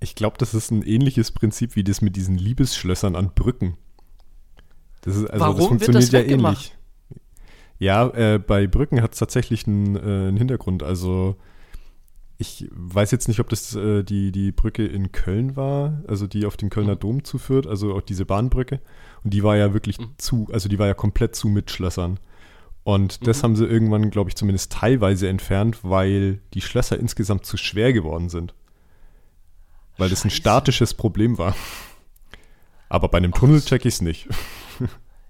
Ich 0.00 0.14
glaube, 0.14 0.38
das 0.38 0.54
ist 0.54 0.70
ein 0.70 0.82
ähnliches 0.82 1.32
Prinzip 1.32 1.74
wie 1.74 1.84
das 1.84 2.00
mit 2.00 2.16
diesen 2.16 2.38
Liebesschlössern 2.38 3.16
an 3.16 3.32
Brücken. 3.34 3.76
Das 5.06 5.16
ist, 5.16 5.24
also 5.30 5.40
Warum 5.44 5.54
das 5.56 5.60
wird 5.62 5.68
funktioniert 5.68 6.02
das 6.02 6.10
ja 6.12 6.20
ähnlich. 6.20 6.76
Ja, 7.78 8.08
äh, 8.08 8.38
bei 8.38 8.66
Brücken 8.66 9.00
hat 9.02 9.12
es 9.14 9.18
tatsächlich 9.18 9.66
einen, 9.66 9.96
äh, 9.96 10.00
einen 10.00 10.36
Hintergrund. 10.36 10.82
Also 10.82 11.36
ich 12.38 12.68
weiß 12.72 13.12
jetzt 13.12 13.28
nicht, 13.28 13.40
ob 13.40 13.48
das 13.48 13.74
äh, 13.74 14.02
die, 14.02 14.32
die 14.32 14.52
Brücke 14.52 14.84
in 14.86 15.12
Köln 15.12 15.56
war, 15.56 16.02
also 16.06 16.26
die 16.26 16.44
auf 16.44 16.56
den 16.58 16.68
Kölner 16.70 16.94
Mhm. 16.96 17.00
Dom 17.00 17.24
zuführt, 17.24 17.66
also 17.66 17.94
auch 17.94 18.02
diese 18.02 18.26
Bahnbrücke. 18.26 18.80
Und 19.24 19.32
die 19.32 19.42
war 19.42 19.56
ja 19.56 19.72
wirklich 19.72 19.98
Mhm. 19.98 20.14
zu, 20.18 20.48
also 20.52 20.68
die 20.68 20.78
war 20.78 20.86
ja 20.86 20.94
komplett 20.94 21.34
zu 21.34 21.48
mit 21.48 21.70
Schlössern. 21.70 22.18
Und 22.84 23.26
das 23.26 23.38
Mhm. 23.38 23.42
haben 23.42 23.56
sie 23.56 23.64
irgendwann, 23.64 24.10
glaube 24.10 24.28
ich, 24.30 24.36
zumindest 24.36 24.72
teilweise 24.72 25.28
entfernt, 25.28 25.78
weil 25.82 26.40
die 26.54 26.60
Schlösser 26.60 26.98
insgesamt 26.98 27.46
zu 27.46 27.56
schwer 27.56 27.92
geworden 27.92 28.28
sind. 28.28 28.54
Weil 29.98 30.10
das 30.10 30.24
ein 30.24 30.30
Scheiße. 30.30 30.40
statisches 30.40 30.94
Problem 30.94 31.38
war. 31.38 31.54
Aber 32.88 33.08
bei 33.08 33.18
einem 33.18 33.32
Tunnel 33.32 33.60
check 33.62 33.84
ich 33.86 33.94
es 33.94 34.00
nicht. 34.02 34.28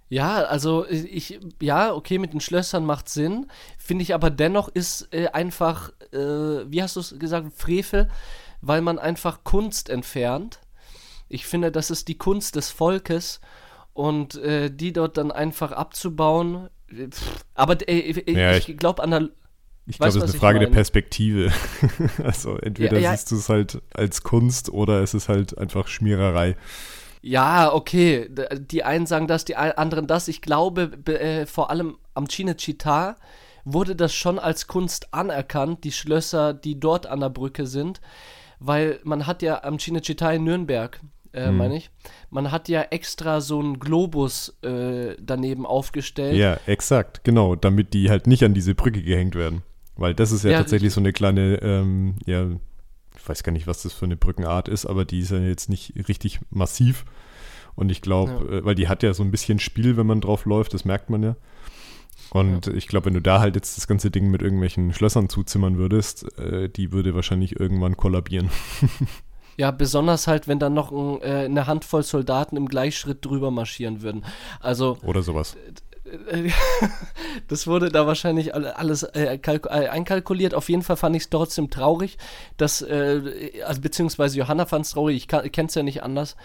Ja, 0.09 0.45
also 0.45 0.87
ich, 0.89 1.41
ja, 1.61 1.93
okay, 1.93 2.19
mit 2.19 2.33
den 2.33 2.41
Schlössern 2.41 2.85
macht 2.85 3.09
Sinn. 3.09 3.49
Finde 3.77 4.03
ich 4.03 4.15
aber 4.15 4.31
dennoch 4.31 4.69
ist 4.69 5.09
äh, 5.13 5.29
einfach, 5.29 5.91
äh, 6.13 6.19
wie 6.19 6.83
hast 6.83 6.97
du 6.97 7.01
es 7.01 7.19
gesagt, 7.19 7.53
Frevel, 7.57 8.09
weil 8.61 8.83
man 8.83 8.99
einfach 8.99 9.43
Kunst 9.43 9.91
entfernt. 9.91 10.61
Ich 11.29 11.47
finde, 11.47 11.73
das 11.73 11.91
ist 11.91 12.07
die 12.07 12.19
Kunst 12.19 12.55
des 12.55 12.71
Volkes 12.71 13.41
und 13.95 14.37
äh, 14.37 14.71
die 14.71 14.93
dort 14.93 15.17
dann 15.17 15.33
einfach 15.33 15.73
abzubauen. 15.73 16.69
äh, 16.89 17.09
pff, 17.09 17.45
Aber 17.55 17.77
äh, 17.89 18.33
Ja, 18.33 18.57
ich, 18.57 18.77
glaube 18.77 19.03
an 19.03 19.11
der. 19.11 19.29
Ich 19.89 19.99
glaube, 19.99 20.11
es 20.11 20.17
ist 20.17 20.23
eine 20.23 20.33
Frage 20.33 20.59
der? 20.61 20.67
Perspektive. 20.69 21.53
also 22.23 22.57
entweder 22.59 22.97
Ja, 22.99 23.11
ja. 23.11 23.17
siehst 23.17 23.31
du 23.31 23.37
es 23.37 23.49
halt 23.49 23.83
als 23.93 24.23
Kunst 24.23 24.69
oder 24.71 25.03
es 25.03 25.15
ist 25.15 25.29
halt 25.29 25.57
einfach 25.59 25.89
Schmiererei. 25.89 26.57
Ja, 27.29 27.73
okay. 27.75 28.29
Die 28.71 28.85
einen 28.85 29.07
sagen 29.07 29.27
das, 29.27 29.45
die 29.45 29.57
anderen 29.57 30.07
das. 30.07 30.29
Ich 30.29 30.41
glaube, 30.43 30.87
be- 30.89 31.19
äh, 31.21 31.47
vor 31.47 31.71
allem 31.71 31.97
am 32.15 32.27
Cinecittà 32.27 33.17
wurde 33.65 33.97
das 33.97 34.15
schon 34.15 34.39
als 34.39 34.69
Kunst 34.69 35.13
anerkannt, 35.13 35.83
die 35.83 35.91
Schlösser, 35.91 36.55
die 36.55 36.79
dort 36.79 37.07
an 37.07 37.19
der 37.21 37.31
Brücke 37.31 37.67
sind. 37.67 38.01
Weil 38.61 39.01
man 39.03 39.27
hat 39.27 39.43
ja 39.43 39.65
am 39.65 39.77
Cinecittà 39.79 40.31
in 40.35 40.45
Nürnberg, 40.45 41.01
äh, 41.33 41.49
Hm. 41.49 41.57
meine 41.57 41.77
ich, 41.77 41.91
man 42.31 42.53
hat 42.53 42.69
ja 42.69 42.83
extra 42.83 43.41
so 43.41 43.59
einen 43.59 43.81
Globus 43.81 44.57
äh, 44.63 45.17
daneben 45.21 45.67
aufgestellt. 45.67 46.37
Ja, 46.37 46.59
exakt, 46.67 47.25
genau, 47.25 47.57
damit 47.57 47.93
die 47.93 48.09
halt 48.09 48.27
nicht 48.29 48.45
an 48.45 48.55
diese 48.55 48.75
Brücke 48.77 49.03
gehängt 49.03 49.35
werden. 49.35 49.63
Weil 49.97 50.15
das 50.15 50.31
ist 50.31 50.45
ja, 50.45 50.53
Ja, 50.53 50.59
tatsächlich 50.59 50.93
so 50.93 51.01
eine 51.01 51.13
kleine, 51.13 51.57
ähm, 51.63 52.15
ja, 52.25 52.47
weiß 53.29 53.43
gar 53.43 53.53
nicht, 53.53 53.67
was 53.67 53.83
das 53.83 53.93
für 53.93 54.05
eine 54.05 54.17
Brückenart 54.17 54.69
ist, 54.69 54.87
aber 54.87 55.05
die 55.05 55.21
ist 55.21 55.31
ja 55.31 55.39
jetzt 55.39 55.69
nicht 55.69 55.95
richtig 56.09 56.41
massiv. 56.51 57.05
Und 57.75 57.91
ich 57.91 58.03
glaube, 58.03 58.59
äh, 58.59 58.65
weil 58.65 58.75
die 58.75 58.89
hat 58.89 59.03
ja 59.03 59.15
so 59.15 59.23
ein 59.23 59.31
bisschen 59.31 59.59
Spiel, 59.59 59.97
wenn 59.97 60.07
man 60.07 60.21
drauf 60.21 60.45
läuft, 60.45 60.75
das 60.75 60.85
merkt 60.85 61.11
man 61.11 61.23
ja. 61.23 61.37
Und 62.31 62.67
ich 62.67 62.89
glaube, 62.89 63.07
wenn 63.07 63.15
du 63.15 63.23
da 63.23 63.41
halt 63.41 63.55
jetzt 63.55 63.77
das 63.77 63.87
ganze 63.87 64.11
Ding 64.11 64.31
mit 64.31 64.43
irgendwelchen 64.43 64.93
Schlössern 64.93 65.29
zuzimmern 65.29 65.77
würdest, 65.77 66.39
äh, 66.39 66.69
die 66.69 66.93
würde 66.93 67.15
wahrscheinlich 67.15 67.61
irgendwann 67.61 67.97
kollabieren. 67.97 68.51
Ja, 69.59 69.71
besonders 69.71 70.27
halt, 70.27 70.49
wenn 70.49 70.59
dann 70.59 70.75
noch 70.75 70.93
ein, 70.93 71.23
äh, 71.23 71.47
eine 71.47 71.67
Handvoll 71.67 72.03
Soldaten 72.03 72.57
im 72.59 72.69
Gleichschritt 72.69 73.25
drüber 73.25 73.51
marschieren 73.51 74.03
würden. 74.03 74.23
Also, 74.61 74.99
Oder 75.03 75.23
sowas. 75.23 75.57
Das 77.49 77.67
wurde 77.67 77.91
da 77.91 78.07
wahrscheinlich 78.07 78.55
alle- 78.55 78.77
alles 78.77 79.03
äh, 79.03 79.37
äh, 79.37 79.89
einkalkuliert. 79.89 80.55
Auf 80.55 80.69
jeden 80.69 80.83
Fall 80.83 80.97
fand 80.97 81.15
ich 81.17 81.25
es 81.25 81.31
trotzdem 81.31 81.71
traurig, 81.71 82.19
dass, 82.57 82.83
äh, 82.83 83.63
also 83.65 83.81
beziehungsweise 83.81 84.39
Johanna 84.39 84.67
fand 84.67 84.85
es 84.87 84.93
traurig, 84.93 85.17
ich 85.17 85.29
kenne 85.29 85.69
es 85.69 85.75
ja 85.75 85.83
nicht 85.83 86.03
anders, 86.03 86.37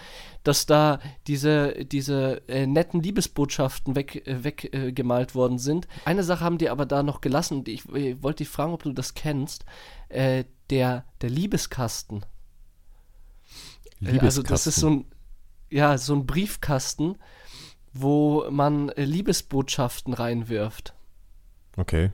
dass 0.43 0.65
da 0.65 0.99
diese, 1.27 1.85
diese 1.85 2.41
äh, 2.47 2.65
netten 2.67 3.01
Liebesbotschaften 3.01 3.95
weg, 3.95 4.27
äh, 4.27 4.43
weggemalt 4.43 4.87
äh, 4.89 4.91
gemalt 4.91 5.35
worden 5.35 5.57
sind. 5.59 5.87
Eine 6.05 6.23
Sache 6.23 6.43
haben 6.43 6.57
die 6.57 6.69
aber 6.69 6.85
da 6.85 7.03
noch 7.03 7.21
gelassen, 7.21 7.59
und 7.59 7.67
ich, 7.67 7.87
ich 7.93 8.21
wollte 8.23 8.39
dich 8.39 8.49
fragen, 8.49 8.73
ob 8.73 8.83
du 8.83 8.91
das 8.93 9.13
kennst. 9.13 9.65
Der, 10.13 10.43
der 11.21 11.29
Liebeskasten. 11.29 12.25
Äh, 14.01 14.19
Also 14.19 14.43
das 14.43 14.67
ist 14.67 14.75
so 14.77 14.89
ein, 14.89 15.05
ja, 15.69 15.97
so 15.97 16.13
ein 16.15 16.25
Briefkasten, 16.25 17.15
wo 17.93 18.49
man 18.49 18.89
äh, 18.89 19.03
Liebesbotschaften 19.05 20.13
reinwirft. 20.13 20.93
Okay. 21.77 22.11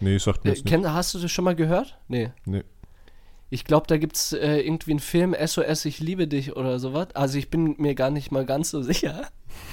Nee, 0.00 0.18
sagt 0.18 0.44
mir 0.44 0.50
Äh, 0.50 0.54
jetzt 0.54 0.64
nicht. 0.64 0.84
hast 0.86 1.14
du 1.14 1.18
das 1.18 1.30
schon 1.30 1.44
mal 1.44 1.56
gehört? 1.56 1.98
Nee. 2.08 2.30
Nee. 2.44 2.64
Ich 3.50 3.64
glaube, 3.64 3.86
da 3.86 3.96
gibt 3.96 4.16
es 4.16 4.32
äh, 4.32 4.58
irgendwie 4.60 4.90
einen 4.90 5.00
Film, 5.00 5.34
SOS, 5.42 5.86
ich 5.86 6.00
liebe 6.00 6.28
dich 6.28 6.54
oder 6.54 6.78
sowas. 6.78 7.08
Also 7.14 7.38
ich 7.38 7.48
bin 7.50 7.76
mir 7.78 7.94
gar 7.94 8.10
nicht 8.10 8.30
mal 8.30 8.44
ganz 8.44 8.70
so 8.70 8.82
sicher. 8.90 9.28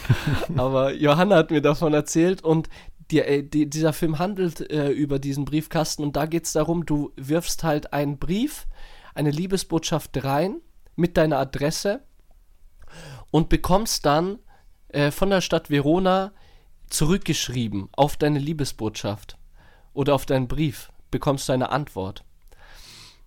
Aber 0.57 0.93
Johanna 0.93 1.35
hat 1.35 1.51
mir 1.51 1.61
davon 1.61 1.93
erzählt 1.93 2.43
und 2.43 2.69
die, 3.11 3.19
äh, 3.19 3.43
die, 3.43 3.69
dieser 3.69 3.93
Film 3.93 4.17
handelt 4.17 4.71
äh, 4.71 4.89
über 4.89 5.19
diesen 5.19 5.45
Briefkasten 5.45 6.03
und 6.03 6.15
da 6.15 6.25
geht 6.25 6.45
es 6.45 6.53
darum, 6.53 6.85
du 6.85 7.11
wirfst 7.17 7.63
halt 7.63 7.93
einen 7.93 8.17
Brief, 8.17 8.65
eine 9.13 9.29
Liebesbotschaft 9.31 10.23
rein 10.23 10.61
mit 10.95 11.17
deiner 11.17 11.37
Adresse 11.37 12.01
und 13.31 13.49
bekommst 13.49 14.05
dann 14.05 14.39
äh, 14.95 15.11
von 15.11 15.29
der 15.29 15.41
Stadt 15.41 15.69
Verona 15.69 16.31
zurückgeschrieben 16.89 17.89
auf 17.95 18.17
deine 18.17 18.39
Liebesbotschaft 18.39 19.37
oder 19.93 20.15
auf 20.15 20.25
deinen 20.25 20.47
Brief 20.47 20.91
bekommst 21.11 21.49
du 21.49 21.53
eine 21.53 21.69
Antwort. 21.69 22.23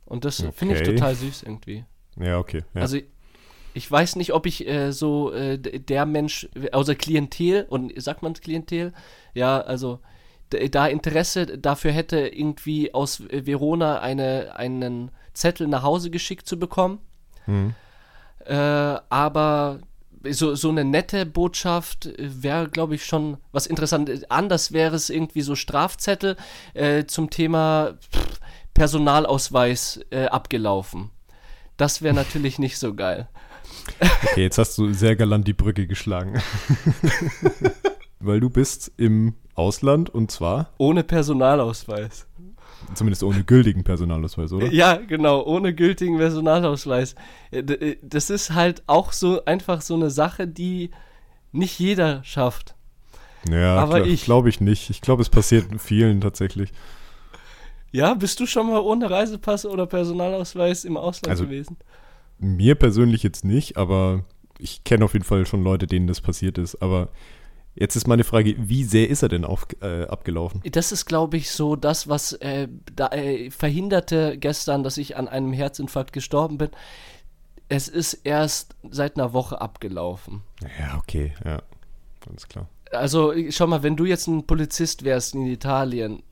Und 0.05 0.25
das 0.25 0.37
finde 0.55 0.75
ich 0.75 0.81
Okay. 0.81 0.95
total 0.95 1.15
süß 1.15 1.43
irgendwie. 1.43 1.85
Ja, 2.17 2.39
okay. 2.39 2.65
Ja. 2.75 2.81
Also 2.81 2.99
ich 3.75 3.91
weiß 3.91 4.17
nicht, 4.17 4.33
ob 4.33 4.47
ich 4.47 4.67
äh, 4.67 4.93
so 4.93 5.33
äh, 5.33 5.59
der 5.59 6.07
Mensch, 6.07 6.49
außer 6.73 6.95
Klientel, 6.95 7.67
und 7.69 7.93
sagt 8.01 8.23
man 8.23 8.33
Klientel? 8.33 8.93
Ja, 9.35 9.61
also 9.61 10.01
da 10.71 10.87
Interesse 10.87 11.59
dafür 11.59 11.93
hätte, 11.93 12.27
irgendwie 12.27 12.95
aus 12.95 13.23
Verona 13.31 14.01
eine, 14.01 14.57
einen 14.57 15.11
Zettel 15.35 15.69
nach 15.69 15.83
Hause 15.83 16.11
geschickt 16.11 16.47
zu 16.47 16.59
bekommen. 16.59 17.01
Hm. 17.45 17.75
Äh, 18.47 18.55
aber 18.55 19.81
so, 20.31 20.55
so 20.55 20.69
eine 20.69 20.85
nette 20.85 21.27
Botschaft 21.27 22.07
äh, 22.07 22.43
wäre, 22.43 22.69
glaube 22.69 22.95
ich, 22.95 23.05
schon 23.05 23.39
was 23.53 23.67
Interessantes. 23.67 24.31
Anders 24.31 24.73
wäre 24.73 24.97
es 24.97 25.11
irgendwie 25.11 25.43
so 25.43 25.55
Strafzettel 25.55 26.37
äh, 26.75 27.05
zum 27.05 27.31
Thema 27.31 27.95
pff, 28.13 28.41
Personalausweis 28.75 30.01
äh, 30.11 30.27
abgelaufen. 30.27 31.11
Das 31.77 32.03
wäre 32.03 32.15
natürlich 32.15 32.59
nicht 32.59 32.79
so 32.79 32.95
geil. 32.95 33.29
Okay, 34.01 34.43
jetzt 34.43 34.59
hast 34.59 34.77
du 34.79 34.93
sehr 34.93 35.17
galant 35.17 35.47
die 35.47 35.53
Brücke 35.53 35.87
geschlagen. 35.87 36.41
Weil 38.21 38.41
du 38.41 38.51
bist 38.51 38.93
im 38.97 39.35
Ausland 39.55 40.11
und 40.11 40.31
zwar 40.31 40.73
Ohne 40.79 41.05
Personalausweis. 41.05 42.27
Zumindest 42.95 43.23
ohne 43.23 43.45
gültigen 43.45 43.85
Personalausweis, 43.85 44.53
oder? 44.53 44.67
Ja, 44.73 44.97
genau, 44.97 45.43
ohne 45.45 45.75
gültigen 45.75 46.19
Personalausweis. 46.19 47.15
Äh, 47.51 47.59
äh, 47.61 47.97
Das 48.03 48.31
ist 48.31 48.53
halt 48.55 48.83
auch 48.87 49.13
so 49.13 49.45
einfach 49.45 49.81
so 49.81 49.95
eine 49.95 50.11
Sache, 50.11 50.47
die 50.47 50.91
nicht 51.53 51.79
jeder 51.79 52.23
schafft. 52.25 52.75
Ja, 53.51 53.77
Aber 53.77 54.05
ich- 54.07 54.25
glaube 54.25 54.49
ich 54.49 54.61
nicht. 54.61 54.91
Ich 54.91 55.01
glaube, 55.01 55.23
es 55.23 55.29
passiert 55.31 55.67
vielen 55.81 56.21
tatsächlich. 56.21 56.71
Ja, 57.91 58.13
bist 58.15 58.39
du 58.41 58.47
schon 58.47 58.67
mal 58.67 58.81
ohne 58.81 59.09
Reisepass 59.11 59.65
oder 59.65 59.87
Personalausweis 59.87 60.85
im 60.85 60.97
Ausland 60.97 61.31
Also- 61.31 61.45
gewesen? 61.45 61.77
Mir 62.39 62.75
persönlich 62.77 63.23
jetzt 63.23 63.45
nicht, 63.45 63.77
aber 63.77 64.25
ich 64.59 64.85
kenne 64.85 65.05
auf 65.05 65.13
jeden 65.15 65.25
Fall 65.25 65.47
schon 65.47 65.65
Leute, 65.65 65.87
denen 65.87 66.07
das 66.07 66.21
passiert 66.21 66.59
ist. 66.59 66.81
Aber 66.83 67.09
jetzt 67.79 67.97
ist 67.97 68.07
meine 68.09 68.25
Frage, 68.25 68.55
wie 68.59 68.85
sehr 68.85 69.09
ist 69.09 69.23
er 69.23 69.29
denn 69.29 69.45
auf, 69.45 69.67
äh, 69.83 70.05
abgelaufen? 70.05 70.61
Das 70.73 70.93
ist, 70.93 71.07
glaube 71.07 71.37
ich, 71.37 71.51
so 71.51 71.77
das, 71.77 72.09
was 72.09 72.33
äh, 72.35 72.69
da, 72.95 73.09
äh, 73.09 73.51
verhinderte 73.51 74.37
gestern, 74.39 74.83
dass 74.83 74.97
ich 74.99 75.17
an 75.17 75.29
einem 75.29 75.53
Herzinfarkt 75.53 76.13
gestorben 76.13 76.59
bin. 76.59 76.71
Es 77.69 77.89
ist 77.89 78.15
erst 78.25 78.77
seit 78.91 79.17
einer 79.19 79.33
Woche 79.33 79.61
abgelaufen. 79.61 80.43
Ja, 80.79 80.97
okay, 80.99 81.33
ja. 81.45 81.61
Ganz 82.27 82.49
klar. 82.49 82.69
Also, 82.91 83.33
schau 83.51 83.67
mal, 83.67 83.83
wenn 83.83 83.97
du 83.97 84.07
jetzt 84.07 84.27
ein 84.27 84.47
Polizist 84.47 85.05
wärst 85.05 85.35
in 85.35 85.47
Italien, 85.47 86.23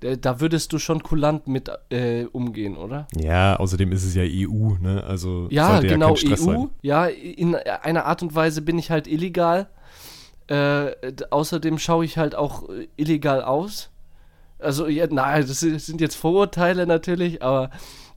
da- 0.00 0.40
würdest 0.40 0.72
du 0.72 0.80
schon 0.80 1.00
kulant 1.04 1.46
mit 1.46 1.70
äh, 1.90 2.24
umgehen, 2.24 2.76
oder? 2.76 3.06
Ja, 3.16 3.54
außerdem 3.56 3.92
ist 3.92 4.02
es 4.04 4.16
ja 4.16 4.24
EU, 4.24 4.74
ne? 4.80 5.04
Also 5.04 5.46
Ja, 5.50 5.78
genau, 5.78 6.16
ja 6.16 6.32
EU. 6.32 6.36
sein. 6.36 6.70
Ja, 6.82 7.06
in 7.06 7.54
einer 7.54 8.06
Art 8.06 8.20
und 8.22 8.34
Weise 8.34 8.62
bin 8.62 8.78
ich 8.78 8.90
halt 8.90 9.06
illegal. 9.06 9.68
Äh, 10.52 10.96
außerdem 11.30 11.78
schaue 11.78 12.04
ich 12.04 12.18
halt 12.18 12.34
auch 12.34 12.68
äh, 12.68 12.86
illegal 12.96 13.42
aus. 13.42 13.90
Also, 14.58 14.86
ja, 14.86 15.06
nein, 15.08 15.46
das 15.46 15.60
sind 15.60 15.74
das 15.74 15.86
sind 15.86 16.02
jetzt 16.02 16.14
Vorurteile 16.14 16.86
natürlich, 16.86 17.42
aber 17.42 17.70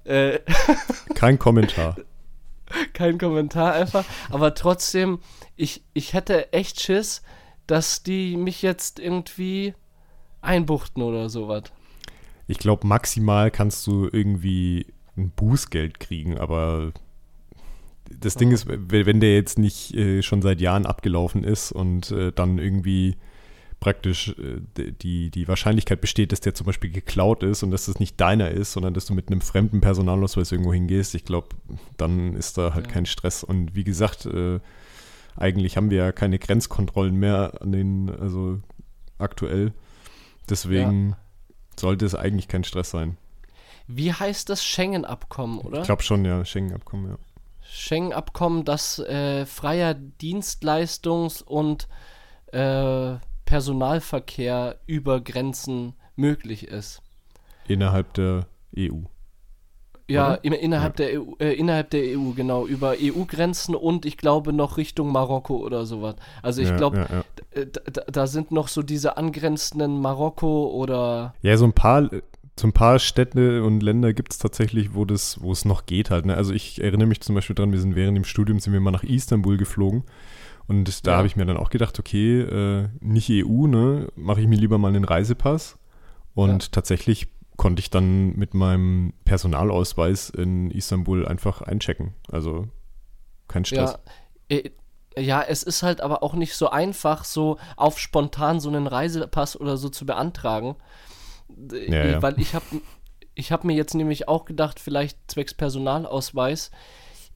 äh, 0.04 0.40
Kein 1.16 1.40
Kommentar. 1.40 1.96
kein 2.92 3.18
Kommentar 3.18 3.72
einfach. 3.74 4.04
Aber 4.30 4.54
trotzdem, 4.54 5.20
ich, 5.56 5.84
ich 5.94 6.14
hätte 6.14 6.52
echt 6.52 6.82
Schiss, 6.82 7.22
dass 7.68 8.04
die 8.04 8.36
mich 8.36 8.62
jetzt 8.62 9.00
irgendwie 9.00 9.74
einbuchten 10.42 11.04
oder 11.04 11.30
sowas. 11.30 11.64
Ich 12.48 12.58
glaube, 12.58 12.86
maximal 12.86 13.50
kannst 13.50 13.88
du 13.88 14.10
irgendwie 14.12 14.88
ein 15.16 15.32
Bußgeld 15.32 16.02
kriegen, 16.02 16.38
aber 16.38 16.92
das 18.20 18.36
Ding 18.36 18.52
ist, 18.52 18.68
wenn 18.68 19.20
der 19.20 19.36
jetzt 19.36 19.58
nicht 19.60 19.94
äh, 19.94 20.22
schon 20.22 20.42
seit 20.42 20.62
Jahren 20.62 20.86
abgelaufen 20.86 21.44
ist 21.44 21.72
und 21.72 22.12
äh, 22.12 22.32
dann 22.32 22.58
irgendwie 22.58 23.18
praktisch 23.80 24.30
äh, 24.30 24.62
die, 25.02 25.30
die 25.30 25.48
Wahrscheinlichkeit 25.48 26.02
besteht, 26.02 26.32
dass 26.32 26.40
der 26.40 26.56
zum 26.56 26.66
Beispiel 26.66 26.90
geklaut 26.92 27.44
ist 27.44 27.62
und 27.64 27.72
dass 27.72 27.86
das 27.86 28.00
nicht 28.00 28.20
deiner 28.20 28.50
ist, 28.52 28.74
sondern 28.74 28.94
dass 28.94 29.06
du 29.06 29.14
mit 29.14 29.30
einem 29.30 29.42
fremden 29.42 29.82
Personalausweis 29.82 30.52
irgendwo 30.52 30.74
hingehst, 30.74 31.14
ich 31.16 31.26
glaube, 31.26 31.50
dann 31.98 32.36
ist 32.36 32.58
da 32.58 32.74
halt 32.74 32.88
Ja. 32.88 32.94
kein 32.94 33.06
Stress. 33.06 33.44
Und 33.44 33.76
wie 33.76 33.84
gesagt, 33.84 34.26
äh, 34.26 34.60
eigentlich 35.36 35.78
haben 35.78 35.90
wir 35.90 35.98
ja 35.98 36.12
keine 36.12 36.40
Grenzkontrollen 36.40 37.16
mehr 37.16 37.62
an 37.62 37.72
den, 37.72 38.10
also 38.10 38.60
aktuell. 39.18 39.74
Deswegen 40.50 41.10
ja. 41.10 41.18
sollte 41.80 42.06
es 42.06 42.16
eigentlich 42.16 42.48
kein 42.48 42.64
Stress 42.64 42.92
sein. 42.92 43.18
Wie 43.88 44.12
heißt 44.12 44.50
das 44.50 44.64
Schengen-Abkommen, 44.66 45.60
oder? 45.60 45.82
Ich 45.82 45.86
glaube 45.86 46.02
schon, 46.04 46.26
ja, 46.26 46.44
Schengen-Abkommen, 46.44 47.12
ja. 47.12 47.18
Schengen-Abkommen, 47.76 48.64
das 48.64 49.00
äh, 49.00 49.46
freier 49.46 49.96
Dienstleistungs- 50.22 51.44
und 51.44 51.88
äh, 52.52 53.18
Personalverkehr 53.46 54.80
über 54.88 55.22
Grenzen 55.22 55.94
möglich 56.16 56.68
ist. 56.68 57.02
Innerhalb 57.68 58.14
der 58.14 58.48
EU. 58.78 59.02
Ja, 60.08 60.36
in, 60.36 60.54
innerhalb, 60.54 61.00
ja. 61.00 61.08
Der 61.08 61.22
EU, 61.22 61.34
äh, 61.40 61.54
innerhalb 61.54 61.90
der 61.90 62.18
EU, 62.18 62.32
genau, 62.36 62.68
über 62.68 62.96
EU-Grenzen 63.02 63.74
und 63.74 64.06
ich 64.06 64.18
glaube 64.18 64.54
noch 64.54 64.78
Richtung 64.78 65.12
Marokko 65.12 65.58
oder 65.58 65.86
sowas. 65.86 66.16
Also 66.44 66.62
ich 66.62 66.70
ja, 66.70 66.78
glaube, 66.78 66.98
ja, 67.10 67.66
da, 67.66 68.02
da, 68.02 68.28
sind 68.28 68.52
noch 68.52 68.68
so 68.68 68.84
diese 68.84 69.18
angrenzenden 69.18 70.00
Marokko 70.00 70.68
oder. 70.68 71.34
Ja, 71.42 71.58
so 71.58 71.66
ein 71.66 71.74
paar, 71.74 72.08
so 72.58 72.68
ein 72.68 72.74
paar 72.74 73.00
Städte 73.00 73.64
und 73.64 73.84
Länder 73.84 74.14
gibt 74.14 74.32
es 74.32 74.38
tatsächlich, 74.38 74.94
wo 74.94 75.04
das, 75.04 75.42
wo 75.42 75.52
es 75.52 75.66
noch 75.66 75.86
geht 75.86 76.10
halt. 76.10 76.26
Ne? 76.26 76.36
Also 76.36 76.54
ich 76.54 76.82
erinnere 76.82 77.08
mich 77.08 77.22
zum 77.22 77.36
Beispiel 77.36 77.56
dran, 77.56 77.72
wir 77.72 77.80
sind 77.80 77.96
während 77.96 78.16
dem 78.16 78.24
Studium 78.24 78.60
sind 78.60 78.72
wir 78.72 78.80
mal 78.80 78.92
nach 78.92 79.04
Istanbul 79.04 79.58
geflogen. 79.58 80.04
Und 80.68 81.06
da 81.06 81.12
ja. 81.12 81.18
habe 81.18 81.28
ich 81.28 81.36
mir 81.36 81.46
dann 81.46 81.58
auch 81.58 81.70
gedacht, 81.70 82.00
okay, 82.00 82.42
äh, 82.42 82.90
nicht 83.00 83.30
EU, 83.30 83.68
ne, 83.68 84.08
mache 84.16 84.42
ich 84.42 84.48
mir 84.48 84.58
lieber 84.58 84.78
mal 84.78 84.88
einen 84.88 85.04
Reisepass. 85.04 85.78
Und 86.34 86.64
ja. 86.64 86.70
tatsächlich 86.72 87.28
konnte 87.58 87.82
ich 87.82 87.90
dann 87.90 88.36
mit 88.36 88.54
meinem 88.54 89.14
Personalausweis 89.26 90.30
in 90.30 90.72
Istanbul 90.72 91.28
einfach 91.28 91.62
einchecken. 91.62 92.14
Also 92.32 92.68
kein 93.48 93.66
Stress. 93.66 93.98
Ja, 94.50 94.58
äh, 94.58 94.72
ja, 95.18 95.42
es 95.42 95.64
ist 95.64 95.84
halt 95.84 96.02
aber 96.02 96.24
auch 96.24 96.34
nicht 96.34 96.56
so 96.56 96.70
einfach, 96.70 97.24
so 97.24 97.58
auf 97.78 98.00
spontan 98.00 98.60
so 98.60 98.70
einen 98.70 98.88
Reisepass 98.88 99.60
oder 99.60 99.78
so 99.78 99.90
zu 99.90 100.06
beantragen. 100.06 100.76
Ja, 101.50 102.06
ja. 102.06 102.22
Weil 102.22 102.40
ich 102.40 102.54
habe 102.54 102.66
ich 103.36 103.52
hab 103.52 103.64
mir 103.64 103.74
jetzt 103.74 103.94
nämlich 103.94 104.28
auch 104.28 104.46
gedacht, 104.46 104.80
vielleicht 104.80 105.18
zwecks 105.28 105.54
Personalausweis 105.54 106.72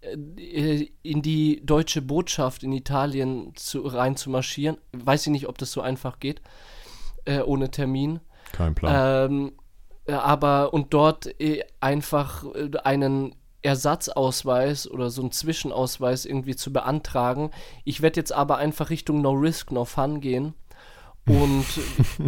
äh, 0.02 0.88
in 1.04 1.22
die 1.22 1.62
deutsche 1.66 2.02
Botschaft 2.02 2.64
in 2.64 2.72
Italien 2.72 3.54
zu, 3.56 3.82
rein 3.82 4.16
zu 4.16 4.30
marschieren. 4.30 4.78
Weiß 4.94 5.28
ich 5.28 5.32
nicht, 5.32 5.48
ob 5.48 5.58
das 5.58 5.72
so 5.72 5.82
einfach 5.82 6.20
geht, 6.20 6.42
äh, 7.26 7.42
ohne 7.42 7.70
Termin. 7.70 8.20
Kein 8.54 8.76
Plan. 8.76 9.30
Ähm, 9.30 9.52
äh, 10.06 10.14
aber 10.14 10.74
und 10.74 10.94
dort 10.94 11.40
äh, 11.40 11.64
einfach 11.82 12.46
äh, 12.56 12.70
einen 12.84 13.36
Ersatzausweis 13.62 14.90
oder 14.90 15.10
so 15.10 15.22
einen 15.22 15.34
Zwischenausweis 15.34 16.26
irgendwie 16.26 16.56
zu 16.56 16.72
beantragen. 16.72 17.52
Ich 17.84 18.02
werde 18.02 18.22
jetzt 18.22 18.32
aber 18.32 18.58
einfach 18.58 18.90
Richtung 18.90 19.22
No 19.22 19.32
Risk, 19.32 19.72
No 19.74 19.84
Fun 19.84 20.22
gehen 20.22 20.54
und 21.30 21.66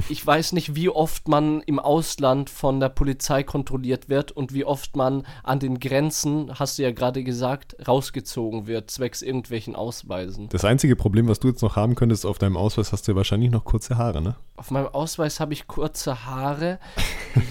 ich 0.09 0.25
weiß 0.25 0.53
nicht, 0.53 0.75
wie 0.75 0.89
oft 0.89 1.27
man 1.27 1.61
im 1.61 1.79
Ausland 1.79 2.51
von 2.51 2.79
der 2.79 2.89
Polizei 2.89 3.41
kontrolliert 3.41 4.09
wird 4.09 4.31
und 4.31 4.53
wie 4.53 4.63
oft 4.63 4.95
man 4.95 5.25
an 5.43 5.59
den 5.59 5.79
Grenzen, 5.79 6.59
hast 6.59 6.77
du 6.77 6.83
ja 6.83 6.91
gerade 6.91 7.23
gesagt, 7.23 7.75
rausgezogen 7.87 8.67
wird, 8.67 8.91
zwecks 8.91 9.23
irgendwelchen 9.23 9.75
Ausweisen. 9.75 10.49
Das 10.49 10.65
einzige 10.65 10.95
Problem, 10.95 11.27
was 11.27 11.39
du 11.39 11.47
jetzt 11.47 11.63
noch 11.63 11.75
haben 11.75 11.95
könntest, 11.95 12.27
auf 12.27 12.37
deinem 12.37 12.57
Ausweis 12.57 12.91
hast 12.91 13.07
du 13.07 13.13
ja 13.13 13.15
wahrscheinlich 13.15 13.49
noch 13.49 13.65
kurze 13.65 13.97
Haare, 13.97 14.21
ne? 14.21 14.35
Auf 14.55 14.69
meinem 14.69 14.87
Ausweis 14.87 15.39
habe 15.39 15.53
ich 15.53 15.67
kurze 15.67 16.25
Haare, 16.27 16.79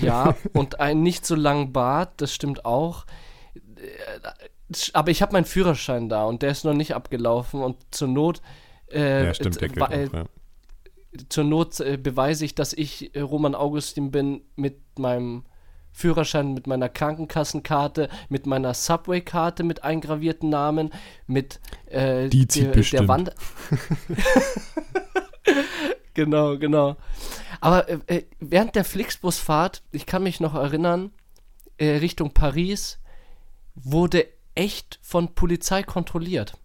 ja, 0.00 0.36
und 0.52 0.78
einen 0.78 1.02
nicht 1.02 1.26
so 1.26 1.34
langen 1.34 1.72
Bart, 1.72 2.12
das 2.18 2.32
stimmt 2.32 2.64
auch. 2.64 3.06
Aber 4.92 5.10
ich 5.10 5.20
habe 5.20 5.32
meinen 5.32 5.46
Führerschein 5.46 6.08
da 6.08 6.26
und 6.26 6.42
der 6.42 6.50
ist 6.50 6.64
noch 6.64 6.74
nicht 6.74 6.94
abgelaufen 6.94 7.60
und 7.60 7.76
zur 7.90 8.08
Not. 8.08 8.40
Äh, 8.92 9.24
ja, 9.26 9.34
stimmt, 9.34 9.60
der 9.60 9.68
gilt 9.68 9.82
auch, 9.82 10.12
ja 10.12 10.24
zur 11.28 11.44
Not 11.44 11.80
äh, 11.80 11.96
beweise 11.96 12.44
ich, 12.44 12.54
dass 12.54 12.72
ich 12.72 13.14
äh, 13.14 13.20
Roman 13.20 13.54
Augustin 13.54 14.10
bin 14.10 14.42
mit 14.56 14.98
meinem 14.98 15.44
Führerschein, 15.92 16.54
mit 16.54 16.66
meiner 16.66 16.88
Krankenkassenkarte, 16.88 18.08
mit 18.28 18.46
meiner 18.46 18.74
Subway-Karte 18.74 19.64
mit 19.64 19.82
eingravierten 19.82 20.48
Namen, 20.48 20.90
mit 21.26 21.60
äh, 21.86 22.28
Die 22.28 22.46
zieht 22.46 22.74
der, 22.74 22.82
der 22.82 23.08
Wand. 23.08 23.34
genau, 26.14 26.58
genau. 26.58 26.96
Aber 27.60 27.88
äh, 27.88 27.98
äh, 28.06 28.24
während 28.38 28.76
der 28.76 28.84
Flixbusfahrt, 28.84 29.82
ich 29.90 30.06
kann 30.06 30.22
mich 30.22 30.38
noch 30.38 30.54
erinnern, 30.54 31.12
äh, 31.76 31.96
Richtung 31.96 32.32
Paris, 32.32 33.00
wurde 33.74 34.26
echt 34.54 35.00
von 35.02 35.34
Polizei 35.34 35.82
kontrolliert. 35.82 36.56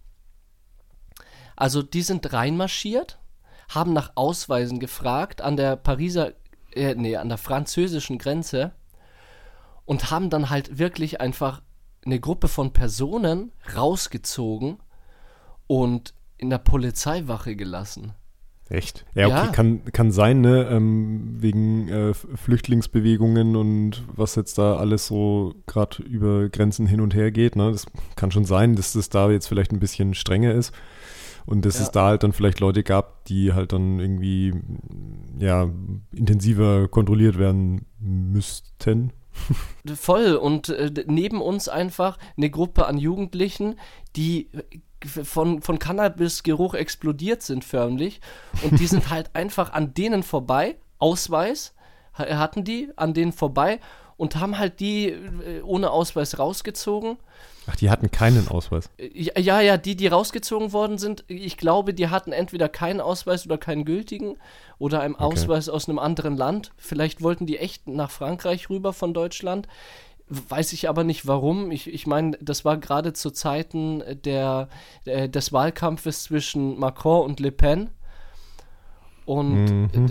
Also 1.56 1.82
die 1.82 2.02
sind 2.02 2.32
reinmarschiert 2.32 3.18
haben 3.68 3.92
nach 3.92 4.12
Ausweisen 4.14 4.80
gefragt 4.80 5.40
an 5.40 5.56
der 5.56 5.76
Pariser, 5.76 6.32
äh, 6.72 6.94
nee, 6.94 7.16
an 7.16 7.28
der 7.28 7.38
französischen 7.38 8.18
Grenze 8.18 8.72
und 9.84 10.10
haben 10.10 10.30
dann 10.30 10.50
halt 10.50 10.78
wirklich 10.78 11.20
einfach 11.20 11.62
eine 12.04 12.20
Gruppe 12.20 12.48
von 12.48 12.72
Personen 12.72 13.52
rausgezogen 13.74 14.78
und 15.66 16.14
in 16.38 16.50
der 16.50 16.58
Polizeiwache 16.58 17.56
gelassen. 17.56 18.14
Echt? 18.68 19.04
Ja, 19.14 19.26
okay, 19.26 19.36
ja. 19.36 19.46
Kann, 19.52 19.84
kann 19.92 20.10
sein, 20.10 20.40
ne? 20.40 20.68
Ähm, 20.68 21.36
wegen 21.38 21.88
äh, 21.88 22.14
Flüchtlingsbewegungen 22.14 23.54
und 23.54 24.02
was 24.08 24.34
jetzt 24.34 24.58
da 24.58 24.76
alles 24.76 25.06
so 25.06 25.54
gerade 25.66 26.02
über 26.02 26.48
Grenzen 26.48 26.86
hin 26.86 27.00
und 27.00 27.14
her 27.14 27.30
geht, 27.30 27.54
ne? 27.54 27.70
Das 27.70 27.86
kann 28.16 28.32
schon 28.32 28.44
sein, 28.44 28.74
dass 28.74 28.94
das 28.94 29.08
da 29.08 29.30
jetzt 29.30 29.46
vielleicht 29.46 29.70
ein 29.70 29.78
bisschen 29.78 30.14
strenger 30.14 30.52
ist. 30.52 30.72
Und 31.46 31.64
dass 31.64 31.76
ja. 31.76 31.84
es 31.84 31.90
da 31.92 32.06
halt 32.06 32.22
dann 32.22 32.32
vielleicht 32.32 32.60
Leute 32.60 32.82
gab, 32.82 33.24
die 33.26 33.52
halt 33.52 33.72
dann 33.72 34.00
irgendwie 34.00 34.52
ja 35.38 35.70
intensiver 36.12 36.88
kontrolliert 36.88 37.38
werden 37.38 37.86
müssten. 38.00 39.12
Voll. 39.94 40.34
Und 40.34 40.68
äh, 40.70 41.04
neben 41.06 41.40
uns 41.40 41.68
einfach 41.68 42.18
eine 42.36 42.50
Gruppe 42.50 42.86
an 42.86 42.98
Jugendlichen, 42.98 43.76
die 44.16 44.48
von, 45.04 45.62
von 45.62 45.78
Cannabis-Geruch 45.78 46.74
explodiert 46.74 47.42
sind 47.42 47.64
förmlich. 47.64 48.20
Und 48.62 48.80
die 48.80 48.86
sind 48.86 49.10
halt 49.10 49.30
einfach 49.34 49.72
an 49.72 49.94
denen 49.94 50.22
vorbei, 50.22 50.76
Ausweis 50.98 51.74
hatten 52.14 52.64
die, 52.64 52.90
an 52.96 53.12
denen 53.12 53.32
vorbei 53.32 53.78
und 54.16 54.36
haben 54.36 54.58
halt 54.58 54.80
die 54.80 55.08
äh, 55.08 55.62
ohne 55.62 55.90
Ausweis 55.90 56.38
rausgezogen 56.38 57.18
Ach, 57.66 57.76
die 57.76 57.90
hatten 57.90 58.10
keinen 58.10 58.46
Ausweis. 58.48 58.88
Ja, 59.12 59.60
ja, 59.60 59.76
die, 59.76 59.96
die 59.96 60.06
rausgezogen 60.06 60.72
worden 60.72 60.98
sind, 60.98 61.24
ich 61.26 61.56
glaube, 61.56 61.94
die 61.94 62.08
hatten 62.08 62.32
entweder 62.32 62.68
keinen 62.68 63.00
Ausweis 63.00 63.44
oder 63.44 63.58
keinen 63.58 63.84
gültigen 63.84 64.36
oder 64.78 65.00
einen 65.00 65.14
okay. 65.14 65.24
Ausweis 65.24 65.68
aus 65.68 65.88
einem 65.88 65.98
anderen 65.98 66.36
Land. 66.36 66.72
Vielleicht 66.76 67.22
wollten 67.22 67.46
die 67.46 67.58
echt 67.58 67.88
nach 67.88 68.10
Frankreich 68.10 68.70
rüber 68.70 68.92
von 68.92 69.14
Deutschland. 69.14 69.66
Weiß 70.28 70.72
ich 70.72 70.88
aber 70.88 71.02
nicht 71.02 71.26
warum. 71.26 71.72
Ich, 71.72 71.92
ich 71.92 72.06
meine, 72.06 72.38
das 72.40 72.64
war 72.64 72.76
gerade 72.76 73.12
zu 73.12 73.30
Zeiten 73.32 74.02
der, 74.24 74.68
der, 75.04 75.26
des 75.28 75.52
Wahlkampfes 75.52 76.22
zwischen 76.24 76.78
Macron 76.78 77.24
und 77.24 77.40
Le 77.40 77.50
Pen. 77.50 77.90
Und 79.24 79.64
mhm. 79.64 80.10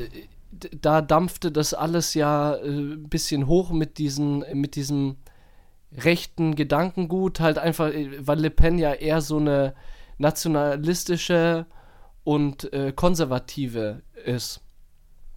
Da 0.81 1.01
dampfte 1.01 1.51
das 1.51 1.73
alles 1.73 2.13
ja 2.13 2.53
ein 2.55 2.93
äh, 2.93 3.07
bisschen 3.07 3.47
hoch 3.47 3.71
mit, 3.71 3.97
diesen, 3.97 4.43
mit 4.53 4.75
diesem 4.75 5.17
rechten 5.91 6.55
Gedankengut, 6.55 7.39
halt 7.39 7.57
einfach, 7.57 7.89
äh, 7.89 8.09
weil 8.25 8.39
Le 8.39 8.49
Pen 8.49 8.77
ja 8.77 8.93
eher 8.93 9.21
so 9.21 9.37
eine 9.37 9.73
nationalistische 10.17 11.65
und 12.23 12.71
äh, 12.73 12.91
konservative 12.93 14.01
ist. 14.25 14.61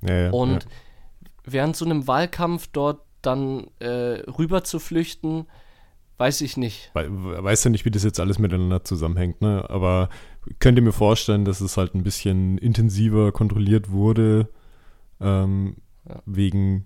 Ja, 0.02 0.14
ja, 0.14 0.30
und 0.30 0.64
ja. 0.64 0.70
während 1.44 1.76
so 1.76 1.84
einem 1.84 2.06
Wahlkampf 2.06 2.68
dort 2.72 3.02
dann 3.22 3.66
äh, 3.80 4.22
rüber 4.38 4.62
zu 4.64 4.78
flüchten, 4.78 5.46
weiß 6.18 6.40
ich 6.40 6.56
nicht. 6.56 6.90
We 6.94 7.42
weiß 7.42 7.64
ja 7.64 7.70
nicht, 7.70 7.84
wie 7.84 7.90
das 7.90 8.04
jetzt 8.04 8.20
alles 8.20 8.38
miteinander 8.38 8.84
zusammenhängt, 8.84 9.40
ne? 9.40 9.68
Aber 9.68 10.08
könnt 10.60 10.78
ihr 10.78 10.82
mir 10.82 10.92
vorstellen, 10.92 11.44
dass 11.44 11.60
es 11.60 11.76
halt 11.76 11.94
ein 11.94 12.02
bisschen 12.02 12.58
intensiver 12.58 13.32
kontrolliert 13.32 13.90
wurde, 13.90 14.48
ähm, 15.20 15.76
ja. 16.08 16.22
wegen 16.26 16.84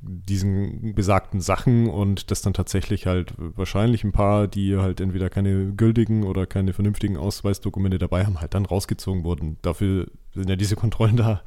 diesen 0.00 0.94
besagten 0.94 1.40
Sachen 1.40 1.88
und 1.88 2.30
dass 2.30 2.42
dann 2.42 2.54
tatsächlich 2.54 3.06
halt 3.06 3.34
wahrscheinlich 3.38 4.04
ein 4.04 4.12
paar, 4.12 4.46
die 4.46 4.76
halt 4.76 5.00
entweder 5.00 5.30
keine 5.30 5.72
gültigen 5.72 6.24
oder 6.24 6.46
keine 6.46 6.72
vernünftigen 6.72 7.16
Ausweisdokumente 7.16 7.98
dabei 7.98 8.24
haben, 8.24 8.40
halt 8.40 8.54
dann 8.54 8.66
rausgezogen 8.66 9.24
wurden. 9.24 9.56
Dafür 9.62 10.06
sind 10.34 10.48
ja 10.48 10.56
diese 10.56 10.76
Kontrollen 10.76 11.16
da. 11.16 11.42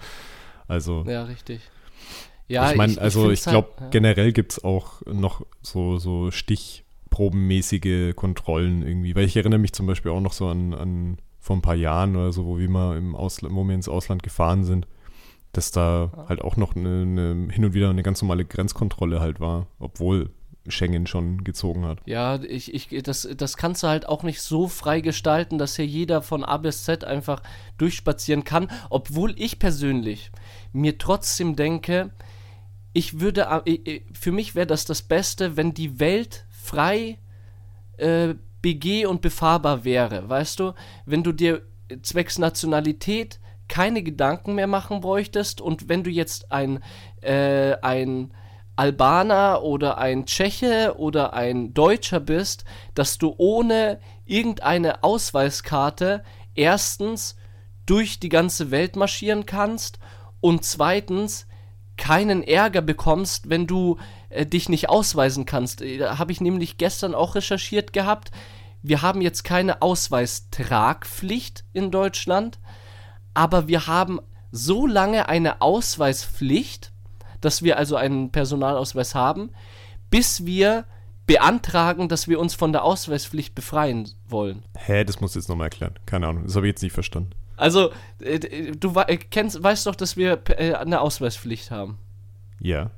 Also. 0.68 1.04
Ja, 1.08 1.24
richtig. 1.24 1.62
Ja, 2.48 2.72
ich 2.72 2.78
meine, 2.78 3.00
also 3.00 3.30
ich, 3.30 3.40
ich 3.40 3.46
glaube, 3.46 3.70
halt, 3.74 3.82
ja. 3.82 3.90
generell 3.90 4.34
gibt 4.34 4.54
es 4.54 4.64
auch 4.64 5.06
noch 5.06 5.46
so, 5.62 6.00
so 6.00 6.32
stichprobenmäßige 6.32 8.16
Kontrollen 8.16 8.82
irgendwie, 8.82 9.16
weil 9.16 9.26
ich 9.26 9.38
erinnere 9.38 9.60
mich 9.60 9.74
zum 9.74 9.86
Beispiel 9.86 10.12
auch 10.12 10.22
noch 10.22 10.34
so 10.34 10.48
an, 10.48 10.74
an 10.74 11.18
vor 11.40 11.56
ein 11.56 11.62
paar 11.62 11.76
Jahren 11.76 12.16
oder 12.16 12.34
so, 12.34 12.46
wo 12.46 12.58
wir 12.58 12.70
mal 12.70 12.98
im 12.98 13.16
Ausland, 13.16 13.56
wo 13.56 13.64
wir 13.64 13.76
ins 13.76 13.88
Ausland 13.88 14.24
gefahren 14.24 14.64
sind 14.64 14.88
dass 15.60 15.72
da 15.72 16.26
halt 16.30 16.42
auch 16.42 16.56
noch 16.56 16.74
eine, 16.74 17.02
eine, 17.02 17.52
hin 17.52 17.66
und 17.66 17.74
wieder 17.74 17.90
eine 17.90 18.02
ganz 18.02 18.22
normale 18.22 18.46
Grenzkontrolle 18.46 19.20
halt 19.20 19.42
war, 19.42 19.68
obwohl 19.78 20.30
Schengen 20.70 21.06
schon 21.06 21.44
gezogen 21.44 21.86
hat. 21.86 22.00
Ja, 22.06 22.42
ich, 22.42 22.74
ich, 22.74 23.04
das, 23.04 23.28
das 23.36 23.58
kannst 23.58 23.84
du 23.84 23.88
halt 23.88 24.08
auch 24.08 24.24
nicht 24.24 24.42
so 24.42 24.70
frei 24.70 25.02
gestalten, 25.02 25.58
dass 25.58 25.76
hier 25.76 25.86
jeder 25.86 26.22
von 26.22 26.46
A 26.46 26.56
bis 26.58 26.86
Z 26.86 27.04
einfach 27.04 27.44
durchspazieren 27.78 28.46
kann, 28.46 28.72
obwohl 28.90 29.34
ich 29.38 29.60
persönlich 29.60 30.32
mir 30.72 30.98
trotzdem 30.98 31.58
denke, 31.58 32.12
ich 32.94 33.20
würde, 33.20 33.64
für 34.14 34.32
mich 34.32 34.56
wäre 34.56 34.68
das 34.68 34.86
das 34.86 35.02
Beste, 35.02 35.58
wenn 35.58 35.74
die 35.74 36.00
Welt 36.00 36.46
frei 36.50 37.18
äh, 37.98 38.36
begeh- 38.62 39.08
und 39.08 39.22
befahrbar 39.22 39.84
wäre, 39.84 40.30
weißt 40.30 40.62
du? 40.62 40.74
Wenn 41.06 41.24
du 41.24 41.34
dir 41.34 41.64
zwecks 42.02 42.38
Nationalität 42.38 43.40
keine 43.70 44.04
Gedanken 44.04 44.56
mehr 44.56 44.68
machen 44.68 45.00
bräuchtest 45.00 45.62
und 45.62 45.88
wenn 45.88 46.04
du 46.04 46.10
jetzt 46.10 46.52
ein, 46.52 46.84
äh, 47.22 47.76
ein 47.82 48.34
Albaner 48.76 49.62
oder 49.64 49.98
ein 49.98 50.26
Tscheche 50.26 50.96
oder 50.98 51.34
ein 51.34 51.74
Deutscher 51.74 52.20
bist, 52.20 52.64
dass 52.96 53.18
du 53.18 53.36
ohne 53.38 54.00
irgendeine 54.26 55.04
Ausweiskarte 55.04 56.24
erstens 56.56 57.36
durch 57.86 58.20
die 58.20 58.30
ganze 58.30 58.72
Welt 58.72 58.96
marschieren 58.96 59.46
kannst 59.46 60.00
und 60.40 60.64
zweitens 60.64 61.48
keinen 61.98 62.44
Ärger 62.44 62.82
bekommst, 62.82 63.50
wenn 63.50 63.68
du 63.68 63.98
äh, 64.30 64.46
dich 64.46 64.70
nicht 64.70 64.90
ausweisen 64.90 65.46
kannst. 65.46 65.82
Äh, 65.82 65.98
da 65.98 66.18
habe 66.18 66.32
ich 66.32 66.40
nämlich 66.40 66.78
gestern 66.78 67.14
auch 67.14 67.36
recherchiert 67.36 67.94
gehabt. 67.94 68.32
Wir 68.82 69.02
haben 69.02 69.22
jetzt 69.22 69.44
keine 69.44 69.82
Ausweistragpflicht 69.82 71.66
in 71.74 71.92
Deutschland, 71.92 72.60
aber 73.34 73.68
wir 73.68 73.88
haben 73.88 74.20
so 74.52 74.88
lange 74.88 75.30
eine 75.30 75.62
Ausweispflicht, 75.62 76.92
dass 77.42 77.64
wir 77.64 77.78
also 77.78 77.96
einen 77.96 78.32
Personalausweis 78.32 79.16
haben, 79.16 79.52
bis 80.10 80.46
wir 80.46 80.86
beantragen, 81.26 82.10
dass 82.10 82.28
wir 82.28 82.40
uns 82.40 82.56
von 82.56 82.72
der 82.72 82.84
Ausweispflicht 82.84 83.54
befreien 83.54 84.10
wollen. 84.28 84.64
Hä, 84.76 85.04
das 85.04 85.22
musst 85.22 85.36
du 85.36 85.40
jetzt 85.40 85.48
nochmal 85.48 85.68
erklären. 85.68 85.94
Keine 86.06 86.28
Ahnung, 86.28 86.44
das 86.46 86.56
habe 86.56 86.66
ich 86.66 86.72
jetzt 86.72 86.82
nicht 86.82 86.94
verstanden. 86.94 87.32
Also, 87.56 87.92
äh, 88.20 88.40
du 88.72 88.94
kennst, 89.30 89.62
weißt 89.62 89.86
doch, 89.86 89.96
dass 89.96 90.18
wir 90.18 90.42
äh, 90.58 90.74
eine 90.74 91.02
Ausweispflicht 91.02 91.72
haben. 91.72 92.00
Ja. 92.60 92.90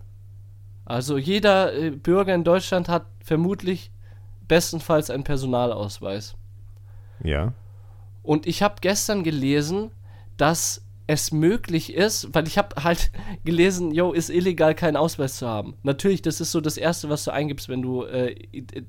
Also 0.85 1.17
jeder 1.17 1.73
äh, 1.73 1.91
Bürger 1.91 2.33
in 2.33 2.43
Deutschland 2.43 2.87
hat 2.87 3.05
vermutlich 3.23 3.91
bestenfalls 4.47 5.09
einen 5.09 5.23
Personalausweis. 5.23 6.35
Ja. 7.23 7.53
Und 8.23 8.47
ich 8.47 8.61
habe 8.61 8.75
gestern 8.81 9.23
gelesen, 9.23 9.91
dass 10.41 10.81
es 11.05 11.31
möglich 11.31 11.93
ist, 11.93 12.33
weil 12.33 12.47
ich 12.47 12.57
habe 12.57 12.83
halt 12.83 13.11
gelesen, 13.43 13.91
yo, 13.91 14.11
ist 14.11 14.29
illegal, 14.31 14.73
keinen 14.73 14.95
Ausweis 14.97 15.37
zu 15.37 15.47
haben. 15.47 15.75
Natürlich, 15.83 16.23
das 16.23 16.41
ist 16.41 16.51
so 16.51 16.61
das 16.61 16.77
Erste, 16.77 17.09
was 17.09 17.25
du 17.25 17.31
eingibst, 17.31 17.69
wenn 17.69 17.83
du 17.83 18.03
äh, 18.05 18.35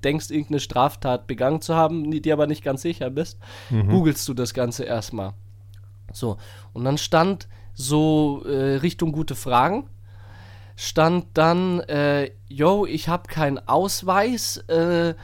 denkst, 0.02 0.30
irgendeine 0.30 0.60
Straftat 0.60 1.26
begangen 1.26 1.60
zu 1.60 1.74
haben, 1.74 2.10
die 2.10 2.32
aber 2.32 2.46
nicht 2.46 2.64
ganz 2.64 2.80
sicher 2.80 3.10
bist, 3.10 3.38
mhm. 3.68 3.90
googelst 3.90 4.26
du 4.28 4.34
das 4.34 4.54
Ganze 4.54 4.84
erstmal. 4.84 5.34
So, 6.12 6.38
und 6.72 6.84
dann 6.84 6.96
stand 6.96 7.48
so 7.74 8.42
äh, 8.46 8.76
Richtung 8.76 9.12
gute 9.12 9.34
Fragen, 9.34 9.90
stand 10.76 11.26
dann, 11.34 11.80
äh, 11.80 12.30
yo, 12.48 12.86
ich 12.86 13.08
habe 13.08 13.28
keinen 13.28 13.58
Ausweis, 13.68 14.56
äh, 14.68 15.14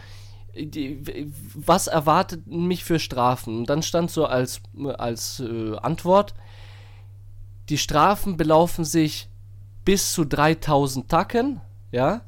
die, 0.54 1.32
was 1.54 1.86
erwartet 1.86 2.46
mich 2.46 2.84
für 2.84 2.98
Strafen? 2.98 3.58
Und 3.58 3.70
dann 3.70 3.82
stand 3.82 4.10
so 4.10 4.26
als, 4.26 4.60
als 4.96 5.40
äh, 5.40 5.76
Antwort, 5.76 6.34
die 7.68 7.78
Strafen 7.78 8.36
belaufen 8.36 8.84
sich 8.84 9.28
bis 9.84 10.12
zu 10.12 10.24
3000 10.24 11.08
Tacken, 11.08 11.60
ja, 11.92 12.20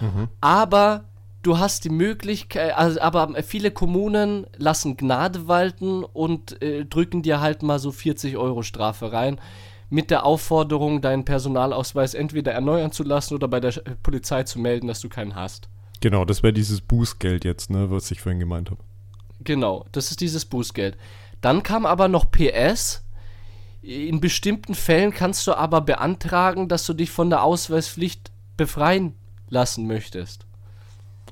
mhm. 0.00 0.28
aber 0.40 1.04
du 1.42 1.58
hast 1.58 1.84
die 1.84 1.90
Möglichkeit, 1.90 2.76
also, 2.76 3.00
aber 3.00 3.42
viele 3.42 3.70
Kommunen 3.70 4.46
lassen 4.56 4.96
Gnade 4.96 5.48
walten 5.48 6.04
und 6.04 6.60
äh, 6.62 6.84
drücken 6.84 7.22
dir 7.22 7.40
halt 7.40 7.62
mal 7.62 7.78
so 7.78 7.90
40 7.90 8.36
Euro 8.36 8.62
Strafe 8.62 9.12
rein, 9.12 9.40
mit 9.90 10.10
der 10.10 10.26
Aufforderung, 10.26 11.00
deinen 11.00 11.24
Personalausweis 11.24 12.14
entweder 12.14 12.52
erneuern 12.52 12.92
zu 12.92 13.02
lassen 13.02 13.34
oder 13.34 13.48
bei 13.48 13.60
der 13.60 13.72
Polizei 14.02 14.42
zu 14.42 14.58
melden, 14.58 14.86
dass 14.86 15.00
du 15.00 15.08
keinen 15.08 15.34
hast. 15.34 15.68
Genau, 16.00 16.24
das 16.24 16.42
wäre 16.42 16.52
dieses 16.52 16.80
Bußgeld 16.80 17.44
jetzt, 17.44 17.70
ne, 17.70 17.90
was 17.90 18.10
ich 18.10 18.20
vorhin 18.20 18.38
gemeint 18.38 18.70
habe. 18.70 18.80
Genau, 19.40 19.86
das 19.92 20.10
ist 20.10 20.20
dieses 20.20 20.44
Bußgeld. 20.44 20.96
Dann 21.40 21.62
kam 21.62 21.86
aber 21.86 22.08
noch 22.08 22.30
PS, 22.30 23.04
in 23.82 24.20
bestimmten 24.20 24.74
Fällen 24.74 25.12
kannst 25.12 25.46
du 25.46 25.54
aber 25.54 25.80
beantragen, 25.80 26.68
dass 26.68 26.84
du 26.86 26.94
dich 26.94 27.10
von 27.10 27.30
der 27.30 27.42
Ausweispflicht 27.42 28.30
befreien 28.56 29.14
lassen 29.48 29.86
möchtest. 29.86 30.46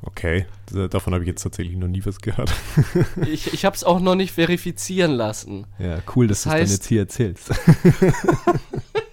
Okay, 0.02 0.46
davon 0.90 1.14
habe 1.14 1.24
ich 1.24 1.28
jetzt 1.28 1.42
tatsächlich 1.42 1.76
noch 1.76 1.88
nie 1.88 2.04
was 2.04 2.20
gehört. 2.20 2.52
ich 3.26 3.52
ich 3.52 3.64
habe 3.64 3.74
es 3.74 3.82
auch 3.82 3.98
noch 3.98 4.14
nicht 4.14 4.32
verifizieren 4.32 5.12
lassen. 5.12 5.66
Ja, 5.78 5.98
cool, 6.14 6.28
dass 6.28 6.42
das 6.42 6.52
du 6.52 6.58
es 6.58 6.68
dann 6.68 6.76
jetzt 6.76 6.86
hier 6.86 7.00
erzählst. 7.00 7.50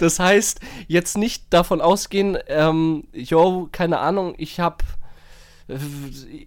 das 0.00 0.18
heißt, 0.18 0.60
jetzt 0.88 1.18
nicht 1.18 1.52
davon 1.52 1.80
ausgehen, 1.80 2.38
ähm, 2.46 3.04
yo, 3.12 3.68
keine 3.70 3.98
Ahnung, 3.98 4.34
ich 4.38 4.60
habe 4.60 4.84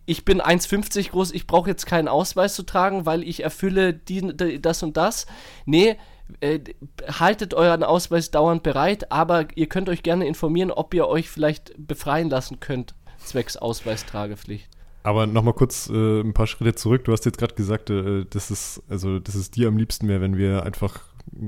ich 0.06 0.26
bin 0.26 0.42
1,50 0.42 1.12
groß, 1.12 1.32
ich 1.32 1.48
brauche 1.48 1.70
jetzt 1.70 1.86
keinen 1.86 2.10
Ausweis 2.10 2.56
zu 2.56 2.64
tragen, 2.64 3.06
weil 3.06 3.24
ich 3.24 3.44
erfülle 3.44 3.94
die, 3.94 4.34
das 4.62 4.84
und 4.84 4.98
das. 4.98 5.28
Nee, 5.66 5.98
äh, 6.42 6.60
haltet 7.08 7.54
euren 7.54 7.84
Ausweis 7.84 8.32
dauernd 8.32 8.64
bereit, 8.64 9.12
aber 9.12 9.48
ihr 9.56 9.68
könnt 9.68 9.90
euch 9.90 10.04
gerne 10.04 10.28
informieren, 10.28 10.72
ob 10.72 10.94
ihr 10.94 11.08
euch 11.08 11.30
vielleicht 11.30 11.74
befreien 11.78 12.30
lassen 12.30 12.60
könnt, 12.60 12.96
zwecks 13.18 13.56
Ausweistragepflicht. 13.56 14.68
Aber 15.04 15.28
nochmal 15.28 15.54
kurz 15.54 15.90
äh, 15.90 16.22
ein 16.22 16.34
paar 16.34 16.48
Schritte 16.48 16.76
zurück. 16.76 17.04
Du 17.04 17.12
hast 17.12 17.26
jetzt 17.26 17.38
gerade 17.38 17.56
gesagt, 17.56 17.90
äh, 17.90 18.26
dass 18.26 18.50
es, 18.50 18.82
also, 18.90 19.20
dass 19.20 19.36
es 19.36 19.52
dir 19.52 19.68
am 19.68 19.78
liebsten 19.78 20.08
wäre, 20.08 20.22
wenn 20.22 20.38
wir 20.38 20.64
einfach 20.64 21.02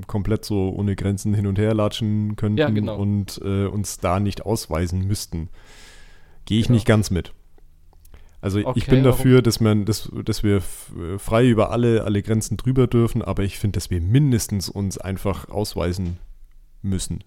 komplett 0.08 0.45
so 0.45 0.69
ohne 0.69 0.95
Grenzen 0.95 1.34
hin 1.34 1.48
und 1.48 1.58
her 1.58 1.74
latschen 1.74 2.36
könnten 2.36 2.58
ja, 2.58 2.69
genau. 2.69 2.98
und 2.98 3.39
äh, 3.43 3.65
uns 3.65 4.00
da 4.00 4.19
nicht 4.19 4.45
ausweisen 4.45 5.08
müssten. 5.08 5.50
Gehe 6.45 6.60
ich 6.60 6.67
genau. 6.67 6.76
nicht 6.76 6.88
ganz 6.88 7.12
mit. 7.12 7.34
Also 8.41 8.60
okay, 8.60 8.78
ich 8.78 8.86
bin 8.86 9.04
dafür, 9.04 9.41
dass 9.41 9.60
man, 9.60 9.86
dass, 9.86 10.12
dass 10.24 10.43
wir 10.43 10.62
frei 10.62 11.48
über 11.48 11.71
alle, 11.71 12.04
alle 12.04 12.21
Grenzen 12.21 12.58
drüber 12.58 12.86
dürfen, 12.86 13.24
aber 13.24 13.43
ich 13.43 13.58
finde, 13.58 13.78
dass 13.78 13.89
wir 13.89 14.00
mindestens 14.02 14.69
uns 14.69 15.00
einfach 15.00 15.50
ausweisen 15.50 16.17
müssen. 16.84 17.24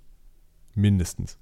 Mindestens. 0.76 1.38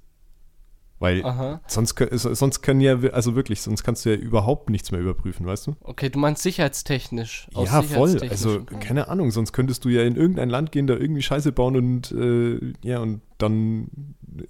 Weil 0.98 1.22
Aha. 1.24 1.60
sonst, 1.66 1.94
sonst 2.12 2.62
können 2.62 2.80
ja, 2.80 2.98
also 3.12 3.34
wirklich, 3.34 3.60
sonst 3.60 3.84
kannst 3.84 4.04
du 4.04 4.10
ja 4.10 4.16
überhaupt 4.16 4.70
nichts 4.70 4.92
mehr 4.92 5.00
überprüfen, 5.00 5.44
weißt 5.44 5.66
du? 5.66 5.76
Okay, 5.82 6.08
du 6.08 6.18
meinst 6.18 6.42
sicherheitstechnisch. 6.42 7.48
Ja, 7.54 7.82
voll. 7.82 8.18
Also, 8.30 8.64
keine 8.64 9.08
Ahnung, 9.08 9.30
sonst 9.30 9.52
könntest 9.52 9.84
du 9.84 9.90
ja 9.90 10.04
in 10.04 10.16
irgendein 10.16 10.48
Land 10.48 10.72
gehen, 10.72 10.86
da 10.86 10.94
irgendwie 10.94 11.20
Scheiße 11.20 11.52
bauen 11.52 11.76
und 11.76 12.12
äh, 12.12 12.72
ja, 12.82 13.00
und 13.00 13.20
dann 13.36 13.88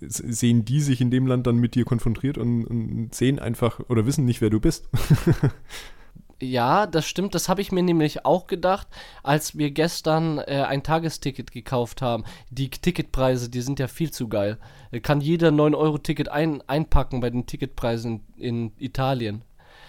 sehen 0.00 0.64
die 0.64 0.80
sich 0.80 1.00
in 1.00 1.10
dem 1.10 1.26
Land 1.26 1.48
dann 1.48 1.56
mit 1.56 1.74
dir 1.74 1.84
konfrontiert 1.84 2.38
und, 2.38 2.64
und 2.64 3.14
sehen 3.14 3.40
einfach 3.40 3.80
oder 3.88 4.06
wissen 4.06 4.24
nicht, 4.24 4.40
wer 4.40 4.50
du 4.50 4.60
bist. 4.60 4.88
Ja, 6.40 6.86
das 6.86 7.06
stimmt. 7.06 7.34
Das 7.34 7.48
habe 7.48 7.62
ich 7.62 7.72
mir 7.72 7.82
nämlich 7.82 8.26
auch 8.26 8.46
gedacht, 8.46 8.88
als 9.22 9.56
wir 9.56 9.70
gestern 9.70 10.38
äh, 10.38 10.64
ein 10.68 10.82
Tagesticket 10.82 11.50
gekauft 11.50 12.02
haben. 12.02 12.24
Die 12.50 12.68
Ticketpreise, 12.68 13.48
die 13.48 13.62
sind 13.62 13.78
ja 13.78 13.88
viel 13.88 14.10
zu 14.10 14.28
geil. 14.28 14.58
Äh, 14.90 15.00
kann 15.00 15.20
jeder 15.20 15.48
9-Euro-Ticket 15.48 16.28
ein, 16.28 16.62
einpacken 16.68 17.20
bei 17.20 17.30
den 17.30 17.46
Ticketpreisen 17.46 18.22
in, 18.36 18.72
Italien. 18.78 19.42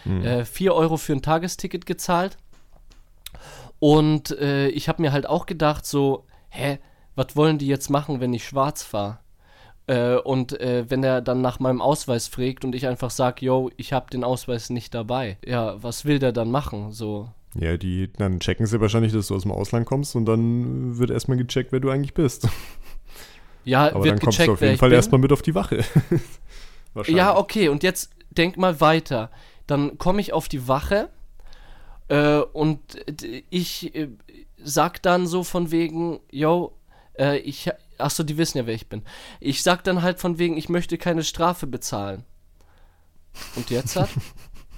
Hm. 0.04 0.24
Äh, 0.24 0.46
4 0.46 0.74
Euro 0.74 0.96
für 0.98 1.14
ein 1.14 1.22
Tagesticket 1.22 1.86
gezahlt. 1.86 2.38
Und 3.80 4.32
äh, 4.40 4.70
ich 4.70 4.88
habe 4.88 5.02
mir 5.02 5.12
halt 5.12 5.28
auch 5.28 5.46
gedacht, 5.46 5.86
so, 5.86 6.26
hä, 6.50 6.80
was 7.16 7.36
wollen 7.36 7.58
die 7.58 7.68
jetzt 7.68 7.90
machen, 7.90 8.22
wenn 8.22 8.34
ich 8.34 8.48
schwarz 8.48 8.84
fahre? 8.84 9.20
Äh, 9.88 10.16
und 10.18 10.60
äh, 10.60 10.86
wenn 10.90 11.04
er 11.04 11.22
dann 11.22 11.42
nach 11.42 11.60
meinem 11.60 11.82
Ausweis 11.82 12.28
fragt 12.28 12.66
und 12.66 12.76
ich 12.76 12.88
einfach 12.88 13.10
sage, 13.10 13.46
yo, 13.46 13.72
ich 13.78 13.94
habe 13.94 14.10
den 14.10 14.24
Ausweis 14.24 14.70
nicht 14.70 14.94
dabei, 14.94 15.38
ja, 15.46 15.82
was 15.82 16.06
will 16.06 16.20
der 16.20 16.34
dann 16.34 16.52
machen? 16.52 16.92
So. 16.92 17.30
Ja, 17.56 17.78
die, 17.78 18.12
dann 18.12 18.40
checken 18.40 18.66
sie 18.66 18.82
wahrscheinlich, 18.82 19.14
dass 19.14 19.28
du 19.28 19.36
aus 19.36 19.44
dem 19.44 19.52
Ausland 19.52 19.86
kommst 19.86 20.16
und 20.16 20.26
dann 20.26 20.98
wird 20.98 21.10
erstmal 21.10 21.38
gecheckt, 21.38 21.72
wer 21.72 21.80
du 21.80 21.90
eigentlich 21.90 22.14
bist. 22.14 22.48
Ja, 23.64 23.88
Aber 23.88 24.06
wird 24.06 24.14
dann 24.14 24.20
kommst 24.20 24.38
gecheckt, 24.38 24.48
du 24.48 24.54
auf 24.54 24.62
jeden 24.62 24.78
Fall 24.78 24.94
erstmal 24.94 25.20
mit 25.20 25.34
auf 25.34 25.42
die 25.42 25.54
Wache. 25.54 25.84
ja, 27.08 27.36
okay, 27.36 27.68
und 27.68 27.84
jetzt 27.84 28.12
denk 28.30 28.56
mal 28.56 28.80
weiter. 28.80 29.30
Dann 29.66 29.98
komme 29.98 30.22
ich 30.22 30.32
auf 30.32 30.48
die 30.48 30.70
Wache 30.70 31.10
äh, 32.08 32.38
und 32.38 32.80
ich 33.50 33.94
äh, 33.94 34.08
sag 34.64 35.02
dann 35.02 35.28
so 35.28 35.44
von 35.44 35.70
wegen, 35.72 36.22
yo, 36.32 36.78
äh, 37.20 37.40
ich, 37.40 37.70
Achso, 37.98 38.24
die 38.24 38.38
wissen 38.38 38.58
ja, 38.58 38.66
wer 38.68 38.76
ich 38.76 38.88
bin. 38.88 39.04
Ich 39.40 39.64
sag 39.64 39.84
dann 39.84 40.02
halt 40.02 40.20
von 40.20 40.38
wegen, 40.38 40.58
ich 40.58 40.70
möchte 40.70 40.98
keine 40.98 41.24
Strafe 41.24 41.68
bezahlen. 41.68 42.24
Und 43.56 43.70
jetzt 43.70 43.96
hat? 43.96 44.10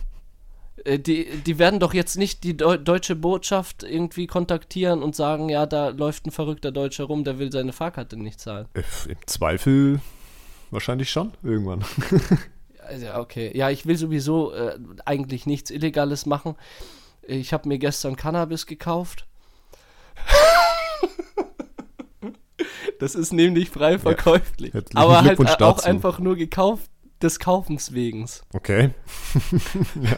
äh, 0.85 0.99
die, 0.99 1.25
die 1.45 1.59
werden 1.59 1.79
doch 1.79 1.93
jetzt 1.93 2.17
nicht 2.17 2.43
die 2.43 2.55
Deu 2.57 2.77
deutsche 2.77 3.15
Botschaft 3.15 3.83
irgendwie 3.83 4.27
kontaktieren 4.27 5.03
und 5.03 5.15
sagen, 5.15 5.49
ja, 5.49 5.65
da 5.65 5.89
läuft 5.89 6.27
ein 6.27 6.31
verrückter 6.31 6.71
Deutscher 6.71 7.05
rum, 7.05 7.23
der 7.23 7.39
will 7.39 7.51
seine 7.51 7.73
Fahrkarte 7.73 8.17
nicht 8.17 8.39
zahlen. 8.39 8.67
Äh, 8.73 8.83
Im 9.09 9.17
Zweifel 9.25 10.01
wahrscheinlich 10.71 11.09
schon, 11.09 11.33
irgendwann. 11.43 11.83
also, 12.87 13.13
okay. 13.15 13.55
Ja, 13.55 13.69
ich 13.69 13.85
will 13.85 13.97
sowieso 13.97 14.53
äh, 14.53 14.77
eigentlich 15.05 15.45
nichts 15.45 15.71
Illegales 15.71 16.25
machen. 16.25 16.55
Ich 17.21 17.53
habe 17.53 17.67
mir 17.67 17.77
gestern 17.77 18.15
Cannabis 18.15 18.65
gekauft. 18.65 19.25
das 22.99 23.15
ist 23.15 23.33
nämlich 23.33 23.69
frei 23.69 23.99
verkäuflich. 23.99 24.73
herzlichen 24.73 24.97
aber 24.97 25.21
halt 25.21 25.39
auch 25.39 25.57
dazu. 25.57 25.87
einfach 25.87 26.19
nur 26.19 26.35
gekauft 26.35 26.89
des 27.21 27.39
Kaufens 27.39 27.93
wegens. 27.93 28.43
Okay. 28.53 28.91
ja. 30.01 30.17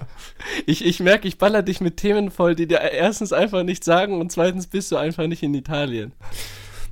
Ich, 0.65 0.85
ich 0.85 0.99
merke, 0.99 1.27
ich 1.27 1.37
baller 1.37 1.63
dich 1.63 1.81
mit 1.81 1.97
Themen 1.97 2.29
voll, 2.29 2.55
die 2.55 2.67
dir 2.67 2.79
erstens 2.79 3.33
einfach 3.33 3.63
nicht 3.63 3.83
sagen 3.83 4.19
und 4.19 4.31
zweitens 4.31 4.67
bist 4.67 4.91
du 4.91 4.97
einfach 4.97 5.27
nicht 5.27 5.43
in 5.43 5.53
Italien. 5.53 6.13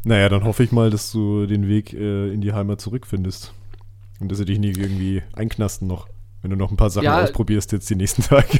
Naja, 0.03 0.29
dann 0.29 0.45
hoffe 0.45 0.63
ich 0.63 0.71
mal, 0.71 0.89
dass 0.89 1.11
du 1.11 1.45
den 1.45 1.67
Weg 1.67 1.93
äh, 1.93 2.31
in 2.31 2.41
die 2.41 2.53
Heimat 2.53 2.81
zurückfindest. 2.81 3.53
Und 4.19 4.31
dass 4.31 4.37
sie 4.37 4.45
dich 4.45 4.59
nie 4.59 4.69
irgendwie 4.69 5.23
einknasten 5.33 5.87
noch. 5.87 6.07
Wenn 6.41 6.51
du 6.51 6.57
noch 6.57 6.71
ein 6.71 6.77
paar 6.77 6.89
Sachen 6.89 7.05
Ja. 7.05 7.21
ausprobierst 7.21 7.71
jetzt 7.73 7.89
die 7.89 7.95
nächsten 7.95 8.21
Tage. 8.23 8.59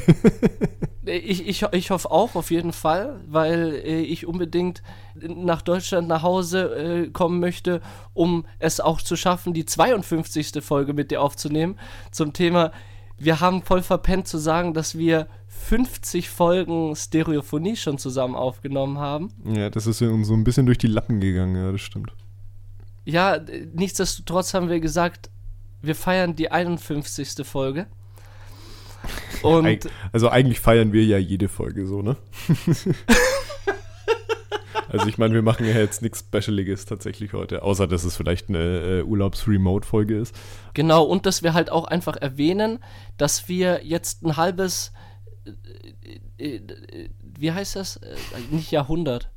Ich, 1.06 1.46
ich, 1.48 1.62
ich 1.72 1.90
hoffe 1.90 2.10
auch 2.10 2.34
auf 2.34 2.50
jeden 2.50 2.72
Fall, 2.72 3.20
weil 3.26 3.72
äh, 3.84 4.00
ich 4.02 4.26
unbedingt 4.26 4.82
nach 5.14 5.62
Deutschland 5.62 6.06
nach 6.08 6.22
Hause 6.22 6.74
äh, 6.74 7.10
kommen 7.10 7.40
möchte, 7.40 7.80
um 8.12 8.44
es 8.58 8.80
auch 8.80 9.00
zu 9.00 9.16
schaffen, 9.16 9.54
die 9.54 9.64
52. 9.64 10.62
Folge 10.62 10.92
mit 10.92 11.10
dir 11.10 11.22
aufzunehmen 11.22 11.78
zum 12.10 12.32
Thema. 12.34 12.70
Wir 13.16 13.40
haben 13.40 13.62
voll 13.62 13.82
verpennt 13.82 14.28
zu 14.28 14.38
sagen, 14.38 14.72
dass 14.74 14.96
wir 14.96 15.26
50 15.48 16.28
Folgen 16.30 16.94
Stereophonie 16.94 17.76
schon 17.76 17.98
zusammen 17.98 18.34
aufgenommen 18.34 18.98
haben. 18.98 19.30
ja, 19.44 19.68
das 19.70 19.86
ist 19.86 20.00
ja 20.00 20.08
uns 20.08 20.28
so 20.28 20.34
ein 20.34 20.44
bisschen 20.44 20.66
durch 20.66 20.78
die 20.78 20.86
Lappen 20.86 21.20
gegangen, 21.20 21.56
ja, 21.56 21.72
das 21.72 21.80
stimmt. 21.80 22.12
Ja, 23.04 23.38
nichtsdestotrotz 23.74 24.54
haben 24.54 24.68
wir 24.68 24.80
gesagt, 24.80 25.30
wir 25.82 25.94
feiern 25.94 26.36
die 26.36 26.50
51. 26.50 27.46
Folge. 27.46 27.86
Und 29.42 29.88
also 30.12 30.28
eigentlich 30.28 30.60
feiern 30.60 30.92
wir 30.92 31.04
ja 31.04 31.16
jede 31.18 31.48
Folge 31.48 31.86
so, 31.86 32.02
ne? 32.02 32.16
also 34.88 35.06
ich 35.06 35.16
meine, 35.18 35.34
wir 35.34 35.42
machen 35.42 35.64
ja 35.66 35.72
jetzt 35.72 36.02
nichts 36.02 36.18
Specialiges 36.20 36.84
tatsächlich 36.84 37.32
heute, 37.32 37.62
außer 37.62 37.86
dass 37.86 38.04
es 38.04 38.16
vielleicht 38.16 38.48
eine 38.48 38.58
äh, 38.98 39.02
Urlaubs-Remote-Folge 39.02 40.18
ist. 40.18 40.34
Genau, 40.74 41.04
und 41.04 41.24
dass 41.26 41.42
wir 41.42 41.54
halt 41.54 41.70
auch 41.70 41.84
einfach 41.84 42.16
erwähnen, 42.16 42.80
dass 43.16 43.48
wir 43.48 43.80
jetzt 43.84 44.22
ein 44.22 44.36
halbes, 44.36 44.92
äh, 45.46 46.20
äh, 46.44 46.56
äh, 46.56 47.08
wie 47.38 47.52
heißt 47.52 47.76
das? 47.76 47.96
Äh, 47.96 48.16
nicht 48.50 48.70
Jahrhundert. 48.70 49.30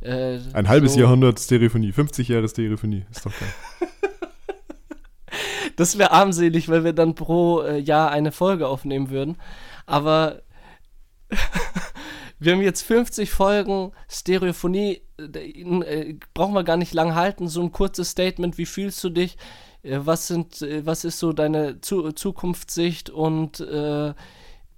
Äh, 0.00 0.40
Ein 0.52 0.68
halbes 0.68 0.92
so- 0.94 1.00
Jahrhundert 1.00 1.40
Stereophonie, 1.40 1.92
50 1.92 2.28
Jahre 2.28 2.48
Stereophonie, 2.48 3.06
ist 3.10 3.24
doch 3.24 3.32
geil. 3.32 3.88
Das 5.76 5.98
wäre 5.98 6.10
armselig, 6.10 6.68
weil 6.68 6.84
wir 6.84 6.92
dann 6.92 7.14
pro 7.14 7.60
äh, 7.60 7.78
Jahr 7.78 8.10
eine 8.10 8.32
Folge 8.32 8.66
aufnehmen 8.66 9.10
würden. 9.10 9.36
Aber 9.84 10.42
wir 12.38 12.52
haben 12.52 12.62
jetzt 12.62 12.82
50 12.82 13.30
Folgen 13.30 13.92
Stereophonie. 14.08 15.02
Äh, 15.18 15.62
äh, 15.62 16.18
brauchen 16.34 16.54
wir 16.54 16.64
gar 16.64 16.76
nicht 16.76 16.94
lang 16.94 17.14
halten. 17.14 17.48
So 17.48 17.62
ein 17.62 17.72
kurzes 17.72 18.10
Statement. 18.10 18.58
Wie 18.58 18.66
fühlst 18.66 19.02
du 19.04 19.10
dich? 19.10 19.36
Was, 19.88 20.26
sind, 20.26 20.62
was 20.82 21.04
ist 21.04 21.20
so 21.20 21.32
deine 21.32 21.80
Zu 21.80 22.10
Zukunftssicht? 22.10 23.08
Und 23.08 23.64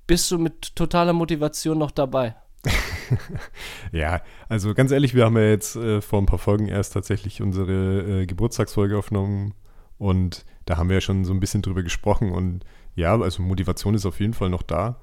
bist 0.06 0.30
du 0.30 0.38
mit 0.38 0.76
totaler 0.76 1.14
Motivation 1.14 1.78
noch 1.78 1.92
dabei? 1.92 2.34
Ja, 3.92 4.20
also 4.48 4.74
ganz 4.74 4.90
ehrlich, 4.90 5.14
wir 5.14 5.24
haben 5.24 5.37
ja 5.37 5.44
jetzt 5.44 5.76
äh, 5.76 6.00
vor 6.00 6.20
ein 6.20 6.26
paar 6.26 6.38
Folgen 6.38 6.68
erst 6.68 6.92
tatsächlich 6.92 7.40
unsere 7.42 8.22
äh, 8.22 8.26
Geburtstagsfolge 8.26 8.98
aufgenommen 8.98 9.54
und 9.96 10.44
da 10.68 10.76
haben 10.76 10.88
wir 10.88 10.96
ja 10.96 11.00
schon 11.00 11.24
so 11.24 11.33
ein 11.33 11.40
bisschen 11.40 11.62
drüber 11.62 11.83
gesprochen 11.83 12.31
und 12.31 12.64
ja, 12.94 13.18
also 13.18 13.42
Motivation 13.42 13.94
ist 13.94 14.07
auf 14.07 14.20
jeden 14.20 14.35
Fall 14.35 14.50
noch 14.50 14.62
da, 14.62 15.00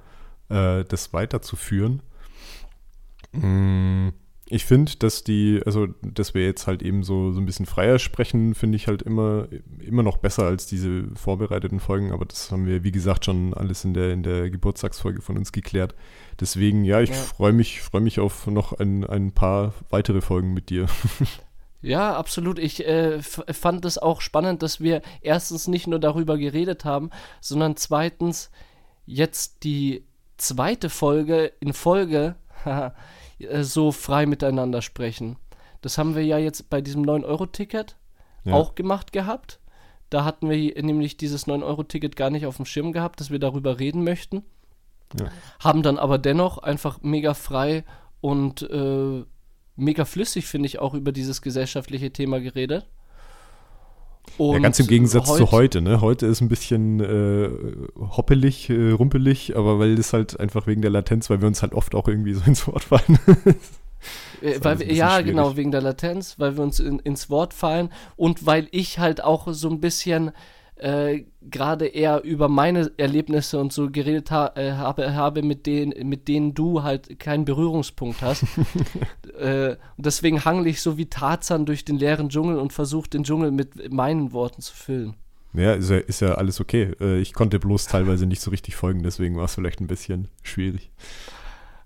äh, 0.49 0.84
das 0.86 1.13
weiterzuführen. 1.13 2.01
Mm, 3.32 4.10
Ich 4.47 4.63
finde, 4.65 4.91
dass 4.99 5.23
die, 5.23 5.60
also 5.65 5.88
dass 6.04 6.36
wir 6.36 6.43
jetzt 6.45 6.67
halt 6.67 6.84
eben 6.84 7.01
so, 7.01 7.32
so 7.32 7.39
ein 7.41 7.47
bisschen 7.47 7.65
freier 7.65 7.97
sprechen, 7.97 8.54
finde 8.54 8.75
ich 8.75 8.88
halt 8.88 9.01
immer, 9.01 9.47
immer 9.80 10.04
noch 10.04 10.17
besser 10.17 10.45
als 10.45 10.67
diese 10.67 11.06
vorbereiteten 11.15 11.80
Folgen, 11.80 12.12
aber 12.12 12.25
das 12.25 12.51
haben 12.51 12.67
wir, 12.67 12.84
wie 12.84 12.91
gesagt, 12.91 13.25
schon 13.25 13.56
alles 13.56 13.84
in 13.86 13.95
der, 13.95 14.12
in 14.13 14.21
der 14.21 14.51
Geburtstagsfolge 14.51 15.23
von 15.23 15.36
uns 15.36 15.51
geklärt. 15.51 15.95
Deswegen, 16.39 16.86
ja, 16.86 17.01
ich 17.01 17.10
Ja. 17.10 17.15
freue 17.15 17.54
mich, 17.54 17.82
freue 17.82 18.01
mich 18.01 18.19
auf 18.19 18.45
noch 18.45 18.73
ein, 18.73 19.04
ein 19.04 19.32
paar 19.32 19.73
weitere 19.89 20.21
Folgen 20.21 20.54
mit 20.54 20.69
dir. 20.69 20.86
Ja, 21.86 22.15
absolut. 22.15 22.58
Ich 22.58 22.86
äh, 22.86 23.21
fand 23.21 23.86
es 23.86 24.00
auch 24.00 24.21
spannend, 24.21 24.63
dass 24.63 24.82
wir 24.82 25.02
erstens 25.21 25.67
nicht 25.67 25.86
nur 25.86 26.00
darüber 26.00 26.38
geredet 26.38 26.84
haben, 26.84 27.12
sondern 27.41 27.76
zweitens 27.78 28.50
jetzt 29.06 29.63
die 29.63 30.04
zweite 30.38 30.89
Folge 30.89 31.54
in 31.60 31.74
Folge 31.74 32.36
äh, 33.39 33.63
so 33.63 33.91
frei 33.91 34.26
miteinander 34.26 34.82
sprechen. 34.82 35.38
Das 35.82 36.00
haben 36.00 36.15
wir 36.15 36.26
ja 36.26 36.39
jetzt 36.39 36.71
bei 36.71 36.82
diesem 36.82 37.04
9-Euro-Ticket 37.04 37.95
Ja. 38.45 38.54
auch 38.54 38.74
gemacht 38.74 39.13
gehabt. 39.13 39.60
Da 40.10 40.26
hatten 40.26 40.50
wir 40.50 40.82
nämlich 40.82 41.17
dieses 41.17 41.45
9-Euro-Ticket 41.45 42.15
gar 42.15 42.32
nicht 42.32 42.48
auf 42.48 42.56
dem 42.56 42.65
Schirm 42.65 42.93
gehabt, 42.93 43.19
dass 43.19 43.30
wir 43.30 43.39
darüber 43.39 43.80
reden 43.80 44.04
möchten. 44.04 44.43
Ja. 45.19 45.28
Haben 45.60 45.84
dann 45.84 46.00
aber 46.00 46.17
dennoch 46.17 46.58
einfach 46.58 47.02
mega 47.04 47.36
frei 47.36 47.84
und 48.21 48.63
äh, 48.63 49.24
mega 49.75 50.05
flüssig, 50.05 50.45
finde 50.47 50.67
ich, 50.67 50.79
auch 50.79 50.93
über 50.93 51.11
dieses 51.11 51.41
gesellschaftliche 51.41 52.11
Thema 52.11 52.39
geredet. 52.39 52.85
ja, 54.38 54.45
Und 54.45 54.61
ganz 54.63 54.79
im 54.79 54.88
Gegensatz 54.88 55.27
heut- 55.29 55.38
zu 55.38 55.51
heute, 55.51 55.81
ne? 55.81 56.01
Heute 56.01 56.25
ist 56.27 56.41
ein 56.41 56.49
bisschen 56.49 56.99
äh, 56.99 57.49
hoppelig, 57.99 58.69
äh, 58.69 58.91
rumpelig, 58.91 59.55
aber 59.55 59.79
weil 59.79 59.95
das 59.95 60.13
halt 60.13 60.39
einfach 60.39 60.67
wegen 60.67 60.81
der 60.81 60.91
Latenz, 60.91 61.29
weil 61.29 61.41
wir 61.41 61.47
uns 61.47 61.61
halt 61.61 61.73
oft 61.73 61.93
auch 61.95 62.07
irgendwie 62.07 62.33
so 62.33 62.41
ins 62.45 62.65
Wort 62.67 62.83
fallen. 62.83 63.19
Äh, 64.41 64.59
weil 64.61 64.79
wir, 64.79 64.93
ja, 64.93 65.11
schwierig. 65.11 65.25
genau, 65.27 65.55
wegen 65.57 65.71
der 65.71 65.81
Latenz, 65.81 66.38
weil 66.39 66.57
wir 66.57 66.63
uns 66.63 66.79
in, 66.79 66.99
ins 66.99 67.29
Wort 67.29 67.53
fallen 67.53 67.89
und 68.15 68.45
weil 68.45 68.67
ich 68.71 68.99
halt 68.99 69.23
auch 69.23 69.47
so 69.51 69.69
ein 69.69 69.79
bisschen 69.79 70.31
äh, 70.77 71.23
gerade 71.41 71.88
eher 71.88 72.23
über 72.23 72.49
meine 72.49 72.91
Erlebnisse 72.97 73.59
und 73.59 73.71
so 73.71 73.89
geredet 73.89 74.29
ha 74.31 74.51
äh, 74.55 74.73
habe, 74.73 75.15
habe 75.15 75.41
mit, 75.41 75.65
denen, 75.65 76.07
mit 76.07 76.27
denen 76.27 76.53
du 76.53 76.83
halt 76.83 77.19
keinen 77.19 77.45
Berührungspunkt 77.45 78.21
hast. 78.21 78.43
äh, 79.39 79.77
und 79.97 80.05
deswegen 80.05 80.43
hangle 80.43 80.69
ich 80.69 80.81
so 80.81 80.97
wie 80.97 81.05
Tarzan 81.05 81.65
durch 81.65 81.85
den 81.85 81.97
leeren 81.97 82.29
Dschungel 82.29 82.57
und 82.57 82.73
versuche 82.73 83.09
den 83.09 83.23
Dschungel 83.23 83.51
mit 83.51 83.91
meinen 83.93 84.33
Worten 84.33 84.61
zu 84.61 84.75
füllen. 84.75 85.15
ja, 85.53 85.73
ist 85.73 85.89
ja, 85.89 85.97
ist 85.97 86.19
ja 86.19 86.35
alles 86.35 86.59
okay. 86.59 86.91
Äh, 86.99 87.19
ich 87.19 87.33
konnte 87.33 87.59
bloß 87.59 87.85
teilweise 87.85 88.25
nicht 88.25 88.41
so 88.41 88.51
richtig 88.51 88.75
folgen, 88.75 89.03
deswegen 89.03 89.38
war 89.38 89.45
es 89.45 89.55
vielleicht 89.55 89.79
ein 89.79 89.88
bisschen 89.88 90.27
schwierig. 90.43 90.91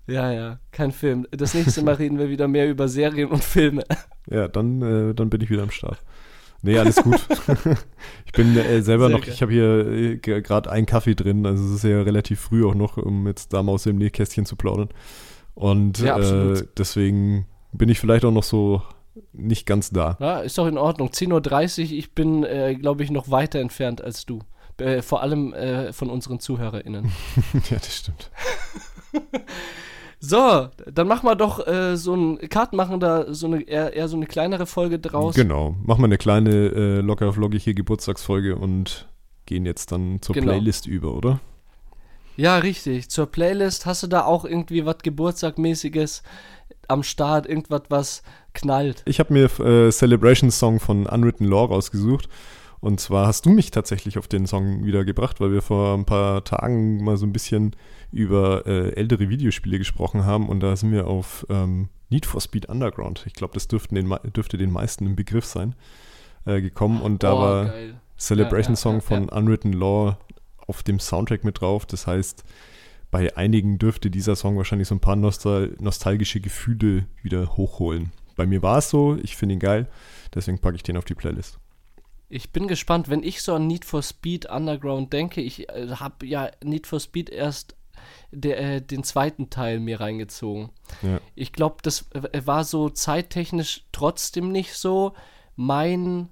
Ja, 0.08 0.32
ja, 0.32 0.58
kein 0.72 0.90
Film. 0.90 1.28
Das 1.30 1.54
nächste 1.54 1.82
Mal 1.82 1.94
reden 1.98 2.18
wir 2.18 2.28
wieder 2.28 2.48
mehr 2.48 2.68
über 2.68 2.88
Serien 2.88 3.28
und 3.28 3.44
Filme. 3.44 3.84
Ja, 4.28 4.48
dann, 4.48 4.82
äh, 4.82 5.14
dann 5.14 5.30
bin 5.30 5.40
ich 5.40 5.50
wieder 5.50 5.62
am 5.62 5.70
Start. 5.70 5.98
Nee, 6.62 6.78
alles 6.78 6.96
gut. 6.96 7.18
ich 8.26 8.32
bin 8.32 8.56
äh, 8.56 8.82
selber 8.82 9.06
Sehr 9.08 9.16
noch, 9.16 9.24
geil. 9.24 9.32
ich 9.34 9.42
habe 9.42 9.52
hier 9.52 9.86
äh, 9.86 10.16
ge- 10.16 10.42
gerade 10.42 10.70
einen 10.70 10.86
Kaffee 10.86 11.14
drin, 11.14 11.46
also 11.46 11.64
es 11.64 11.70
ist 11.76 11.84
ja 11.84 12.02
relativ 12.02 12.40
früh 12.40 12.66
auch 12.66 12.74
noch, 12.74 12.96
um 12.98 13.26
jetzt 13.26 13.52
da 13.52 13.62
mal 13.62 13.72
aus 13.72 13.84
dem 13.84 13.96
Nähkästchen 13.96 14.44
zu 14.46 14.56
plaudern. 14.56 14.88
Und 15.54 15.98
Ja, 15.98 16.18
äh, 16.18 16.62
deswegen 16.76 17.46
bin 17.72 17.88
ich 17.88 17.98
vielleicht 18.00 18.24
auch 18.24 18.32
noch 18.32 18.42
so 18.44 18.82
nicht 19.32 19.66
ganz 19.66 19.90
da. 19.90 20.16
Ja, 20.20 20.40
ist 20.40 20.56
doch 20.58 20.66
in 20.66 20.78
Ordnung. 20.78 21.08
10.30 21.08 21.84
Uhr, 21.86 21.92
ich 21.98 22.14
bin, 22.14 22.44
äh, 22.44 22.74
glaube 22.74 23.02
ich, 23.04 23.10
noch 23.10 23.30
weiter 23.30 23.58
entfernt 23.58 24.02
als 24.02 24.24
du. 24.26 24.40
Äh, 24.78 25.02
vor 25.02 25.22
allem 25.22 25.52
äh, 25.52 25.92
von 25.92 26.08
unseren 26.08 26.40
ZuhörerInnen. 26.40 27.04
ja, 27.70 27.76
das 27.76 27.96
stimmt. 27.96 28.30
So, 30.22 30.68
dann 30.92 31.08
machen 31.08 31.26
wir 31.26 31.34
doch 31.34 31.66
äh, 31.66 31.96
so 31.96 32.14
ein 32.14 32.38
Karten 32.50 32.76
machen 32.76 33.00
da 33.00 33.32
so 33.32 33.46
eine 33.46 33.62
eher, 33.62 33.94
eher 33.94 34.06
so 34.06 34.16
eine 34.16 34.26
kleinere 34.26 34.66
Folge 34.66 34.98
draus. 34.98 35.34
Genau. 35.34 35.74
Machen 35.82 36.02
wir 36.02 36.06
eine 36.06 36.18
kleine 36.18 36.50
äh, 36.50 37.00
locker 37.00 37.32
flockige 37.32 37.74
Geburtstagsfolge 37.74 38.56
und 38.56 39.08
gehen 39.46 39.64
jetzt 39.64 39.92
dann 39.92 40.20
zur 40.20 40.34
Genau. 40.34 40.52
Playlist 40.52 40.86
über, 40.86 41.14
oder? 41.14 41.40
Ja, 42.36 42.58
richtig. 42.58 43.08
Zur 43.08 43.26
Playlist 43.26 43.86
hast 43.86 44.02
du 44.02 44.06
da 44.06 44.24
auch 44.24 44.44
irgendwie 44.44 44.84
was 44.84 44.98
Geburtstagmäßiges 44.98 46.22
am 46.86 47.02
Start, 47.02 47.46
irgendwas, 47.46 47.82
was 47.88 48.22
knallt. 48.52 49.02
Ich 49.06 49.20
habe 49.20 49.32
mir 49.32 49.44
äh, 49.60 49.90
Celebration 49.90 50.50
Song 50.50 50.80
von 50.80 51.06
Unwritten 51.06 51.44
Law 51.46 51.64
rausgesucht. 51.64 52.28
Und 52.80 52.98
zwar 52.98 53.26
hast 53.26 53.44
du 53.44 53.50
mich 53.50 53.70
tatsächlich 53.70 54.16
auf 54.16 54.26
den 54.26 54.46
Song 54.46 54.84
wieder 54.84 55.04
gebracht, 55.04 55.40
weil 55.40 55.52
wir 55.52 55.60
vor 55.60 55.94
ein 55.94 56.06
paar 56.06 56.44
Tagen 56.44 57.04
mal 57.04 57.18
so 57.18 57.26
ein 57.26 57.32
bisschen 57.32 57.76
über 58.10 58.66
äh, 58.66 58.94
ältere 58.94 59.28
Videospiele 59.28 59.78
gesprochen 59.78 60.24
haben 60.24 60.48
und 60.48 60.60
da 60.60 60.74
sind 60.76 60.90
wir 60.90 61.06
auf 61.06 61.46
ähm, 61.50 61.90
Need 62.08 62.24
for 62.24 62.40
Speed 62.40 62.66
Underground. 62.66 63.24
Ich 63.26 63.34
glaube, 63.34 63.54
das 63.54 63.68
den, 63.68 64.14
dürfte 64.34 64.56
den 64.56 64.72
meisten 64.72 65.06
im 65.06 65.14
Begriff 65.14 65.44
sein, 65.44 65.74
äh, 66.46 66.62
gekommen 66.62 67.02
und 67.02 67.22
da 67.22 67.34
Oh, 67.34 67.38
war 67.38 67.64
geil. 67.66 68.00
Celebration 68.18 68.74
Ja, 68.74 68.78
ja, 68.78 68.82
Song 68.82 68.94
ja, 68.94 69.00
von 69.00 69.28
Unwritten 69.28 69.72
Law 69.74 70.16
auf 70.66 70.82
dem 70.82 71.00
Soundtrack 71.00 71.44
mit 71.44 71.60
drauf. 71.60 71.84
Das 71.84 72.06
heißt, 72.06 72.44
bei 73.10 73.36
einigen 73.36 73.78
dürfte 73.78 74.10
dieser 74.10 74.36
Song 74.36 74.56
wahrscheinlich 74.56 74.88
so 74.88 74.94
ein 74.94 75.00
paar 75.00 75.16
nostal 75.16 75.74
nostalgische 75.80 76.40
Gefühle 76.40 77.06
wieder 77.22 77.56
hochholen. 77.56 78.12
Bei 78.36 78.46
mir 78.46 78.62
war 78.62 78.78
es 78.78 78.88
so, 78.88 79.18
ich 79.22 79.36
finde 79.36 79.54
ihn 79.54 79.60
geil, 79.60 79.86
deswegen 80.34 80.58
packe 80.58 80.76
ich 80.76 80.82
den 80.82 80.96
auf 80.96 81.04
die 81.04 81.14
Playlist. 81.14 81.58
Ich 82.30 82.52
bin 82.52 82.68
gespannt, 82.68 83.10
wenn 83.10 83.24
ich 83.24 83.42
so 83.42 83.54
an 83.54 83.66
Need 83.66 83.84
for 83.84 84.02
Speed 84.02 84.46
Underground 84.46 85.12
denke. 85.12 85.40
Ich 85.40 85.68
äh, 85.68 85.88
habe 85.96 86.24
ja 86.26 86.50
Need 86.62 86.86
for 86.86 87.00
Speed 87.00 87.28
erst 87.28 87.74
der, 88.30 88.58
äh, 88.60 88.80
den 88.80 89.02
zweiten 89.02 89.50
Teil 89.50 89.80
mir 89.80 90.00
reingezogen. 90.00 90.70
Ja. 91.02 91.20
Ich 91.34 91.52
glaube, 91.52 91.78
das 91.82 92.08
äh, 92.12 92.46
war 92.46 92.62
so 92.62 92.88
zeittechnisch 92.88 93.84
trotzdem 93.90 94.52
nicht 94.52 94.74
so 94.74 95.12
mein, 95.56 96.28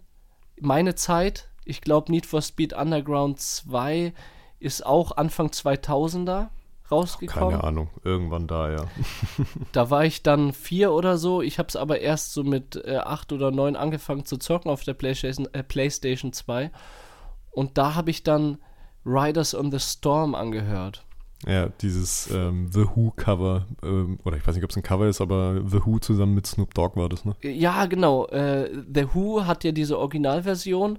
meine 0.61 0.95
Zeit. 0.95 1.49
Ich 1.65 1.81
glaube, 1.81 2.13
Need 2.13 2.27
for 2.27 2.43
Speed 2.43 2.75
Underground 2.75 3.41
2 3.41 4.15
ist 4.61 4.87
auch 4.87 5.17
Anfang 5.17 5.49
2000er 5.49 6.49
rausgekommen. 6.91 7.51
Keine 7.51 7.65
Ahnung, 7.65 7.91
irgendwann 8.05 8.47
da, 8.47 8.71
ja. 8.71 8.85
Da 9.73 9.91
war 9.91 10.05
ich 10.05 10.23
dann 10.23 10.53
vier 10.53 10.93
oder 10.93 11.19
so. 11.19 11.43
Ich 11.43 11.59
habe 11.59 11.69
es 11.69 11.77
aber 11.77 12.01
erst 12.01 12.33
so 12.33 12.45
mit 12.45 12.77
äh, 12.85 12.97
acht 12.97 13.33
oder 13.33 13.51
neun 13.51 13.77
angefangen 13.77 14.25
zu 14.25 14.39
zocken 14.39 14.71
auf 14.71 14.85
der 14.85 14.95
PlayStation, 14.95 15.49
äh, 15.53 15.63
PlayStation 15.63 16.33
2. 16.33 16.71
Und 17.51 17.79
da 17.79 17.95
habe 17.95 18.11
ich 18.11 18.23
dann 18.23 18.59
Riders 19.05 19.55
on 19.55 19.71
the 19.71 19.79
Storm 19.81 20.35
angehört. 20.35 21.05
Ja, 21.47 21.69
dieses 21.69 22.29
ähm, 22.33 22.69
The 22.73 22.85
Who-Cover, 22.95 23.67
ähm, 23.85 24.19
oder 24.25 24.37
ich 24.37 24.47
weiß 24.47 24.57
nicht, 24.57 24.65
ob 24.65 24.71
es 24.71 24.77
ein 24.77 24.83
Cover 24.83 25.07
ist, 25.07 25.21
aber 25.21 25.63
The 25.65 25.85
Who 25.85 26.01
zusammen 26.01 26.35
mit 26.35 26.47
Snoop 26.47 26.75
Dogg 26.75 26.97
war 26.99 27.09
das, 27.09 27.25
ne? 27.25 27.37
Ja, 27.43 27.87
genau. 27.87 28.27
Äh, 28.27 28.71
The 28.93 29.15
Who 29.15 29.47
hat 29.47 29.63
ja 29.63 29.71
diese 29.71 29.99
Originalversion 29.99 30.99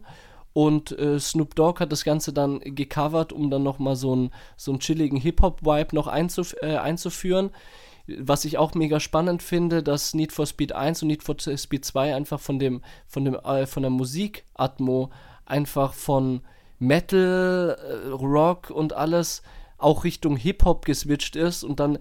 und 0.59 0.91
äh, 0.99 1.17
Snoop 1.21 1.55
Dogg 1.55 1.79
hat 1.79 1.93
das 1.93 2.03
Ganze 2.03 2.33
dann 2.33 2.59
gecovert, 2.59 3.31
um 3.31 3.49
dann 3.49 3.63
nochmal 3.63 3.95
so 3.95 4.11
einen 4.11 4.31
so 4.57 4.71
einen 4.71 4.81
chilligen 4.81 5.17
Hip-Hop-Vibe 5.17 5.95
noch 5.95 6.07
einzuf 6.07 6.53
äh, 6.61 6.75
einzuführen. 6.75 7.51
Was 8.17 8.43
ich 8.43 8.57
auch 8.57 8.73
mega 8.73 8.99
spannend 8.99 9.41
finde, 9.41 9.81
dass 9.81 10.13
Need 10.13 10.33
for 10.33 10.45
Speed 10.45 10.73
1 10.73 11.01
und 11.01 11.07
Need 11.07 11.23
for 11.23 11.37
Speed 11.39 11.85
2 11.85 12.13
einfach 12.13 12.41
von 12.41 12.59
dem, 12.59 12.81
von 13.07 13.23
dem, 13.23 13.35
äh, 13.35 13.67
von 13.67 13.83
der 13.83 13.89
Musik-Atmo 13.89 15.11
einfach 15.45 15.93
von 15.93 16.41
Metal, 16.77 17.77
äh, 17.79 18.09
Rock 18.09 18.69
und 18.69 18.91
alles 18.91 19.43
auch 19.77 20.03
Richtung 20.03 20.35
Hip-Hop 20.35 20.83
geswitcht 20.83 21.37
ist 21.37 21.63
und 21.63 21.79
dann 21.79 21.99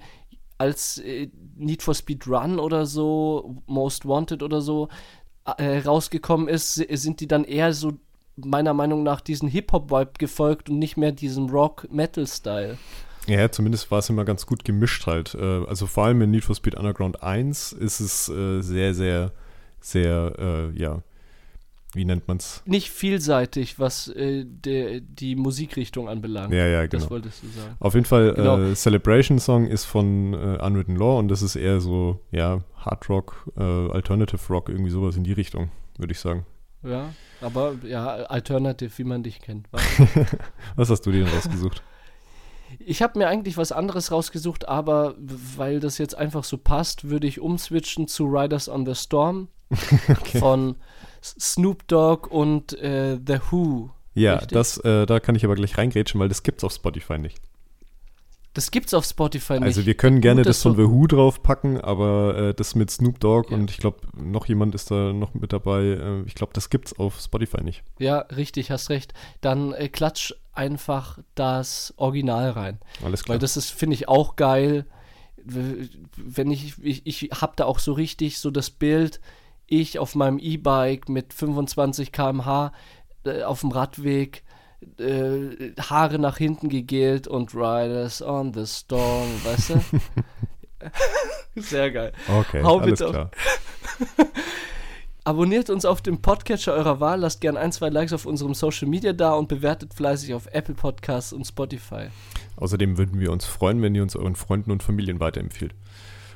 als 0.57 0.99
äh, 0.99 1.29
Need 1.55 1.85
for 1.85 1.95
Speed 1.95 2.27
Run 2.27 2.59
oder 2.59 2.87
so, 2.87 3.63
Most 3.67 4.05
Wanted 4.05 4.43
oder 4.43 4.61
so 4.61 4.89
äh, 5.45 5.79
rausgekommen 5.79 6.49
ist, 6.49 6.75
sind 6.75 7.21
die 7.21 7.29
dann 7.29 7.45
eher 7.45 7.73
so 7.73 7.93
meiner 8.45 8.75
Meinung 8.75 9.03
nach 9.03 9.21
diesen 9.21 9.49
Hip-Hop-Vibe 9.49 10.13
gefolgt 10.19 10.71
und 10.71 10.79
nicht 10.79 10.97
mehr 10.97 11.13
diesem 11.13 11.49
Rock-Metal-Style. 11.51 12.79
Ja, 13.27 13.51
zumindest 13.51 13.91
war 13.91 13.99
es 13.99 14.09
immer 14.09 14.25
ganz 14.25 14.47
gut 14.47 14.65
gemischt 14.65 15.07
halt. 15.07 15.35
Äh, 15.35 15.65
Also 15.67 15.87
vor 15.87 16.05
allem 16.07 16.23
in 16.23 16.31
Need 16.31 16.45
for 16.45 16.55
Speed 16.55 16.75
Underground 16.77 17.23
1 17.23 17.73
ist 17.73 18.01
es 18.01 18.29
äh, 18.29 18.61
sehr, 18.63 18.95
sehr, 18.95 19.33
sehr, 19.81 20.33
äh, 20.39 20.79
ja, 20.81 21.03
wie 21.95 22.05
nennt 22.05 22.29
man's? 22.29 22.63
Nicht 22.67 22.91
vielseitig, 22.91 23.79
was 23.79 24.09
äh, 24.09 24.45
der, 24.47 25.01
die 25.01 25.37
Musikrichtung 25.37 26.09
anbelangt. 26.09 26.53
Ja, 26.55 26.67
ja, 26.67 26.87
genau. 26.87 27.03
Das 27.03 27.11
wolltest 27.11 27.43
du 27.43 27.49
sagen. 27.49 27.75
Auf 27.81 27.95
jeden 27.95 28.07
Fall, 28.07 28.35
Genau. 28.35 28.59
äh, 28.61 28.75
Celebration 28.75 29.39
Song 29.39 29.67
ist 29.67 29.85
von 29.85 30.33
äh, 30.35 30.59
Unwritten 30.65 30.97
Law 30.97 31.19
und 31.19 31.29
das 31.29 31.43
ist 31.43 31.57
eher 31.57 31.81
so, 31.81 32.21
ja, 32.31 32.63
Hard 32.77 33.09
Rock, 33.11 33.51
äh, 33.57 33.63
Alternative 33.63 34.41
Rock, 34.51 34.69
irgendwie 34.69 34.91
sowas 34.91 35.17
in 35.17 35.25
die 35.25 35.33
Richtung, 35.33 35.71
würde 35.99 36.13
ich 36.13 36.21
sagen. 36.21 36.45
Ja, 36.83 37.13
aber 37.41 37.75
ja, 37.85 38.07
Alternative, 38.07 38.97
wie 38.99 39.05
man 39.05 39.23
dich 39.23 39.41
kennt. 39.41 39.67
wa? 39.73 39.79
Was 40.77 40.91
hast 40.91 41.03
du 41.03 41.11
dir 41.13 41.25
denn 41.25 41.35
rausgesucht? 41.35 41.83
Ich 42.79 43.01
habe 43.03 43.19
mir 43.19 43.29
eigentlich 43.29 43.57
was 43.57 43.73
anderes 43.73 44.13
rausgesucht, 44.13 44.69
aber 44.69 45.15
weil 45.19 45.81
das 45.81 45.97
jetzt 45.97 46.15
einfach 46.15 46.45
so 46.45 46.59
passt, 46.59 47.09
würde 47.09 47.27
ich 47.27 47.41
umswitchen 47.41 48.09
zu 48.09 48.27
Riders 48.27 48.69
on 48.69 48.85
the 48.85 48.95
Storm 48.95 49.49
von 50.39 50.77
S- 51.23 51.35
Snoop 51.41 51.89
Dogg 51.89 52.29
und 52.31 52.75
äh, 52.79 53.19
The 53.27 53.39
Who. 53.51 53.91
Ja, 54.15 54.35
Richtig. 54.35 54.51
das, 54.53 54.77
äh, 54.85 55.07
da 55.07 55.19
kann 55.19 55.35
ich 55.35 55.45
aber 55.47 55.55
gleich 55.55 55.79
reingrätschen, 55.79 56.21
weil 56.21 56.29
das 56.29 56.43
gibt's 56.43 56.63
auf 56.63 56.73
Spotify 56.73 57.17
nicht. 57.19 57.41
Das 58.59 58.73
gibt's 58.73 58.93
auf 58.93 59.05
Spotify 59.05 59.53
nicht. 59.53 59.63
Also 59.63 59.87
wir 59.87 59.95
können 59.95 60.21
gerne 60.21 60.41
Gut, 60.41 60.49
das 60.49 60.63
von 60.63 60.75
The 60.75 60.83
Who 60.83 61.07
draufpacken, 61.07 61.81
aber 61.81 62.37
äh, 62.37 62.55
das 62.55 62.75
mit 62.75 62.91
Snoop 62.91 63.21
Dogg 63.21 63.53
Ja. 63.53 63.57
und 63.57 63.71
ich 63.71 63.77
glaube, 63.77 64.01
noch 64.17 64.47
jemand 64.47 64.75
ist 64.75 64.91
da 64.91 65.13
noch 65.13 65.33
mit 65.35 65.53
dabei. 65.53 65.83
Äh, 65.83 66.23
ich 66.23 66.35
glaube, 66.35 66.55
das 66.55 66.69
gibt's 66.69 66.93
auf 66.99 67.21
Spotify 67.21 67.63
nicht. 67.63 67.85
Ja, 68.01 68.19
richtig, 68.19 68.73
hast 68.73 68.91
recht. 68.91 69.15
Dann 69.43 69.73
äh, 69.75 69.89
klatsch 69.89 70.33
einfach 70.55 71.21
das 71.37 71.95
Original 71.99 72.51
rein. 72.51 72.81
Alles 73.05 73.23
klar. 73.23 73.35
Weil 73.35 73.39
das 73.39 73.57
ist, 73.57 73.71
finde 73.71 73.95
ich, 73.95 74.09
auch 74.09 74.35
geil. 74.35 74.87
Wenn 75.37 76.51
ich, 76.51 76.83
ich, 76.83 77.07
ich 77.07 77.31
habe 77.41 77.53
da 77.55 77.65
auch 77.65 77.79
so 77.79 77.93
richtig 77.93 78.41
so 78.41 78.51
das 78.51 78.71
Bild, 78.71 79.21
ich 79.69 80.01
auf 80.01 80.17
meinem 80.17 80.41
E-Bike 80.41 81.09
mit 81.09 81.33
25 81.33 82.11
km/h 82.11 82.73
äh, 83.25 83.45
auf 83.45 83.61
dem 83.61 83.71
Radweg, 83.71 84.43
äh, 84.99 85.73
Haare 85.81 86.19
nach 86.19 86.39
hinten 86.39 86.69
gegelt 86.69 87.27
und 87.29 87.55
Riders 87.55 88.23
on 88.23 88.53
the 88.55 88.67
Storm, 88.67 89.29
weißt 89.45 89.71
du? 89.71 89.81
Sehr 91.61 91.91
geil. 91.91 92.13
okay, 92.29 92.63
hau 92.63 92.79
alles 92.79 92.91
bitte 92.91 93.07
auf- 93.07 93.13
klar. 93.13 93.31
Abonniert 95.25 95.69
uns 95.69 95.85
auf 95.85 96.01
dem 96.01 96.23
Podcatcher 96.23 96.73
eurer 96.73 97.01
Wahl, 97.01 97.21
lasst 97.21 97.43
gern 97.43 97.59
ein, 97.59 97.71
zwei 97.71 97.91
Likes 97.91 98.15
auf 98.15 98.25
unserem 98.25 98.55
Social 98.55 98.89
Media 98.89 99.13
da 99.13 99.35
und 99.35 99.49
bewertet 99.49 99.93
fleißig 99.93 100.33
auf 100.33 100.47
Apple 100.53 100.75
Podcasts 100.75 101.35
und 101.35 101.45
Spotify. 101.47 102.07
Außerdem 102.57 102.97
würden 102.97 103.21
wir 103.21 103.31
uns 103.31 103.45
freuen, 103.45 103.83
wenn 103.83 103.95
ihr 103.95 104.03
uns 104.03 104.17
euren 104.17 104.37
Freunden 104.37 104.71
und 104.71 104.83
Familien 104.83 105.21
weiterempfiehlt. 105.21 105.75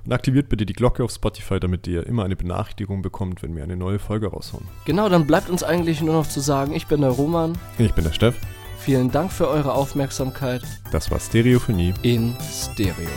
Und 0.05 0.13
aktiviert 0.13 0.49
bitte 0.49 0.67
die 0.67 0.73
Glocke 0.73 1.05
auf 1.05 1.13
Spotify, 1.13 1.61
damit 1.61 1.87
ihr 1.87 2.07
immer 2.07 2.25
eine 2.25 2.35
Benachrichtigung 2.35 3.03
bekommt, 3.03 3.43
wenn 3.43 3.55
wir 3.55 3.63
eine 3.63 3.77
neue 3.77 3.99
Folge 4.01 4.27
raushauen. 4.29 4.67
Genau, 4.85 5.09
dann 5.09 5.27
bleibt 5.27 5.49
uns 5.49 5.63
eigentlich 5.63 6.01
nur 6.03 6.15
noch 6.15 6.29
zu 6.29 6.41
sagen, 6.41 6.73
ich 6.75 6.87
bin 6.89 7.03
der 7.03 7.11
Roman. 7.11 7.57
Ich 7.79 7.93
bin 7.93 8.05
der 8.05 8.13
Steff. 8.13 8.37
Vielen 8.79 9.13
Dank 9.13 9.33
für 9.33 9.49
eure 9.49 9.75
Aufmerksamkeit 9.75 10.63
Das 10.91 11.11
war 11.11 11.21
Stereophonie. 11.21 11.95
in 12.03 12.35
Stereo. 12.53 13.09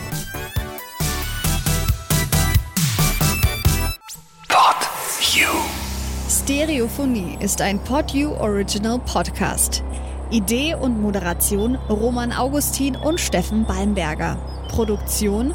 Stereophonie 6.28 7.36
ist 7.40 7.60
ein 7.60 7.78
PodU 7.80 8.32
Original 8.38 9.00
Podcast. 9.00 9.82
Idee 10.30 10.74
und 10.74 11.00
Moderation 11.02 11.74
Roman 11.88 12.32
Augustin 12.32 12.94
und 12.94 13.18
Steffen 13.20 13.64
Balmberger. 13.64 14.36
Produktion 14.68 15.54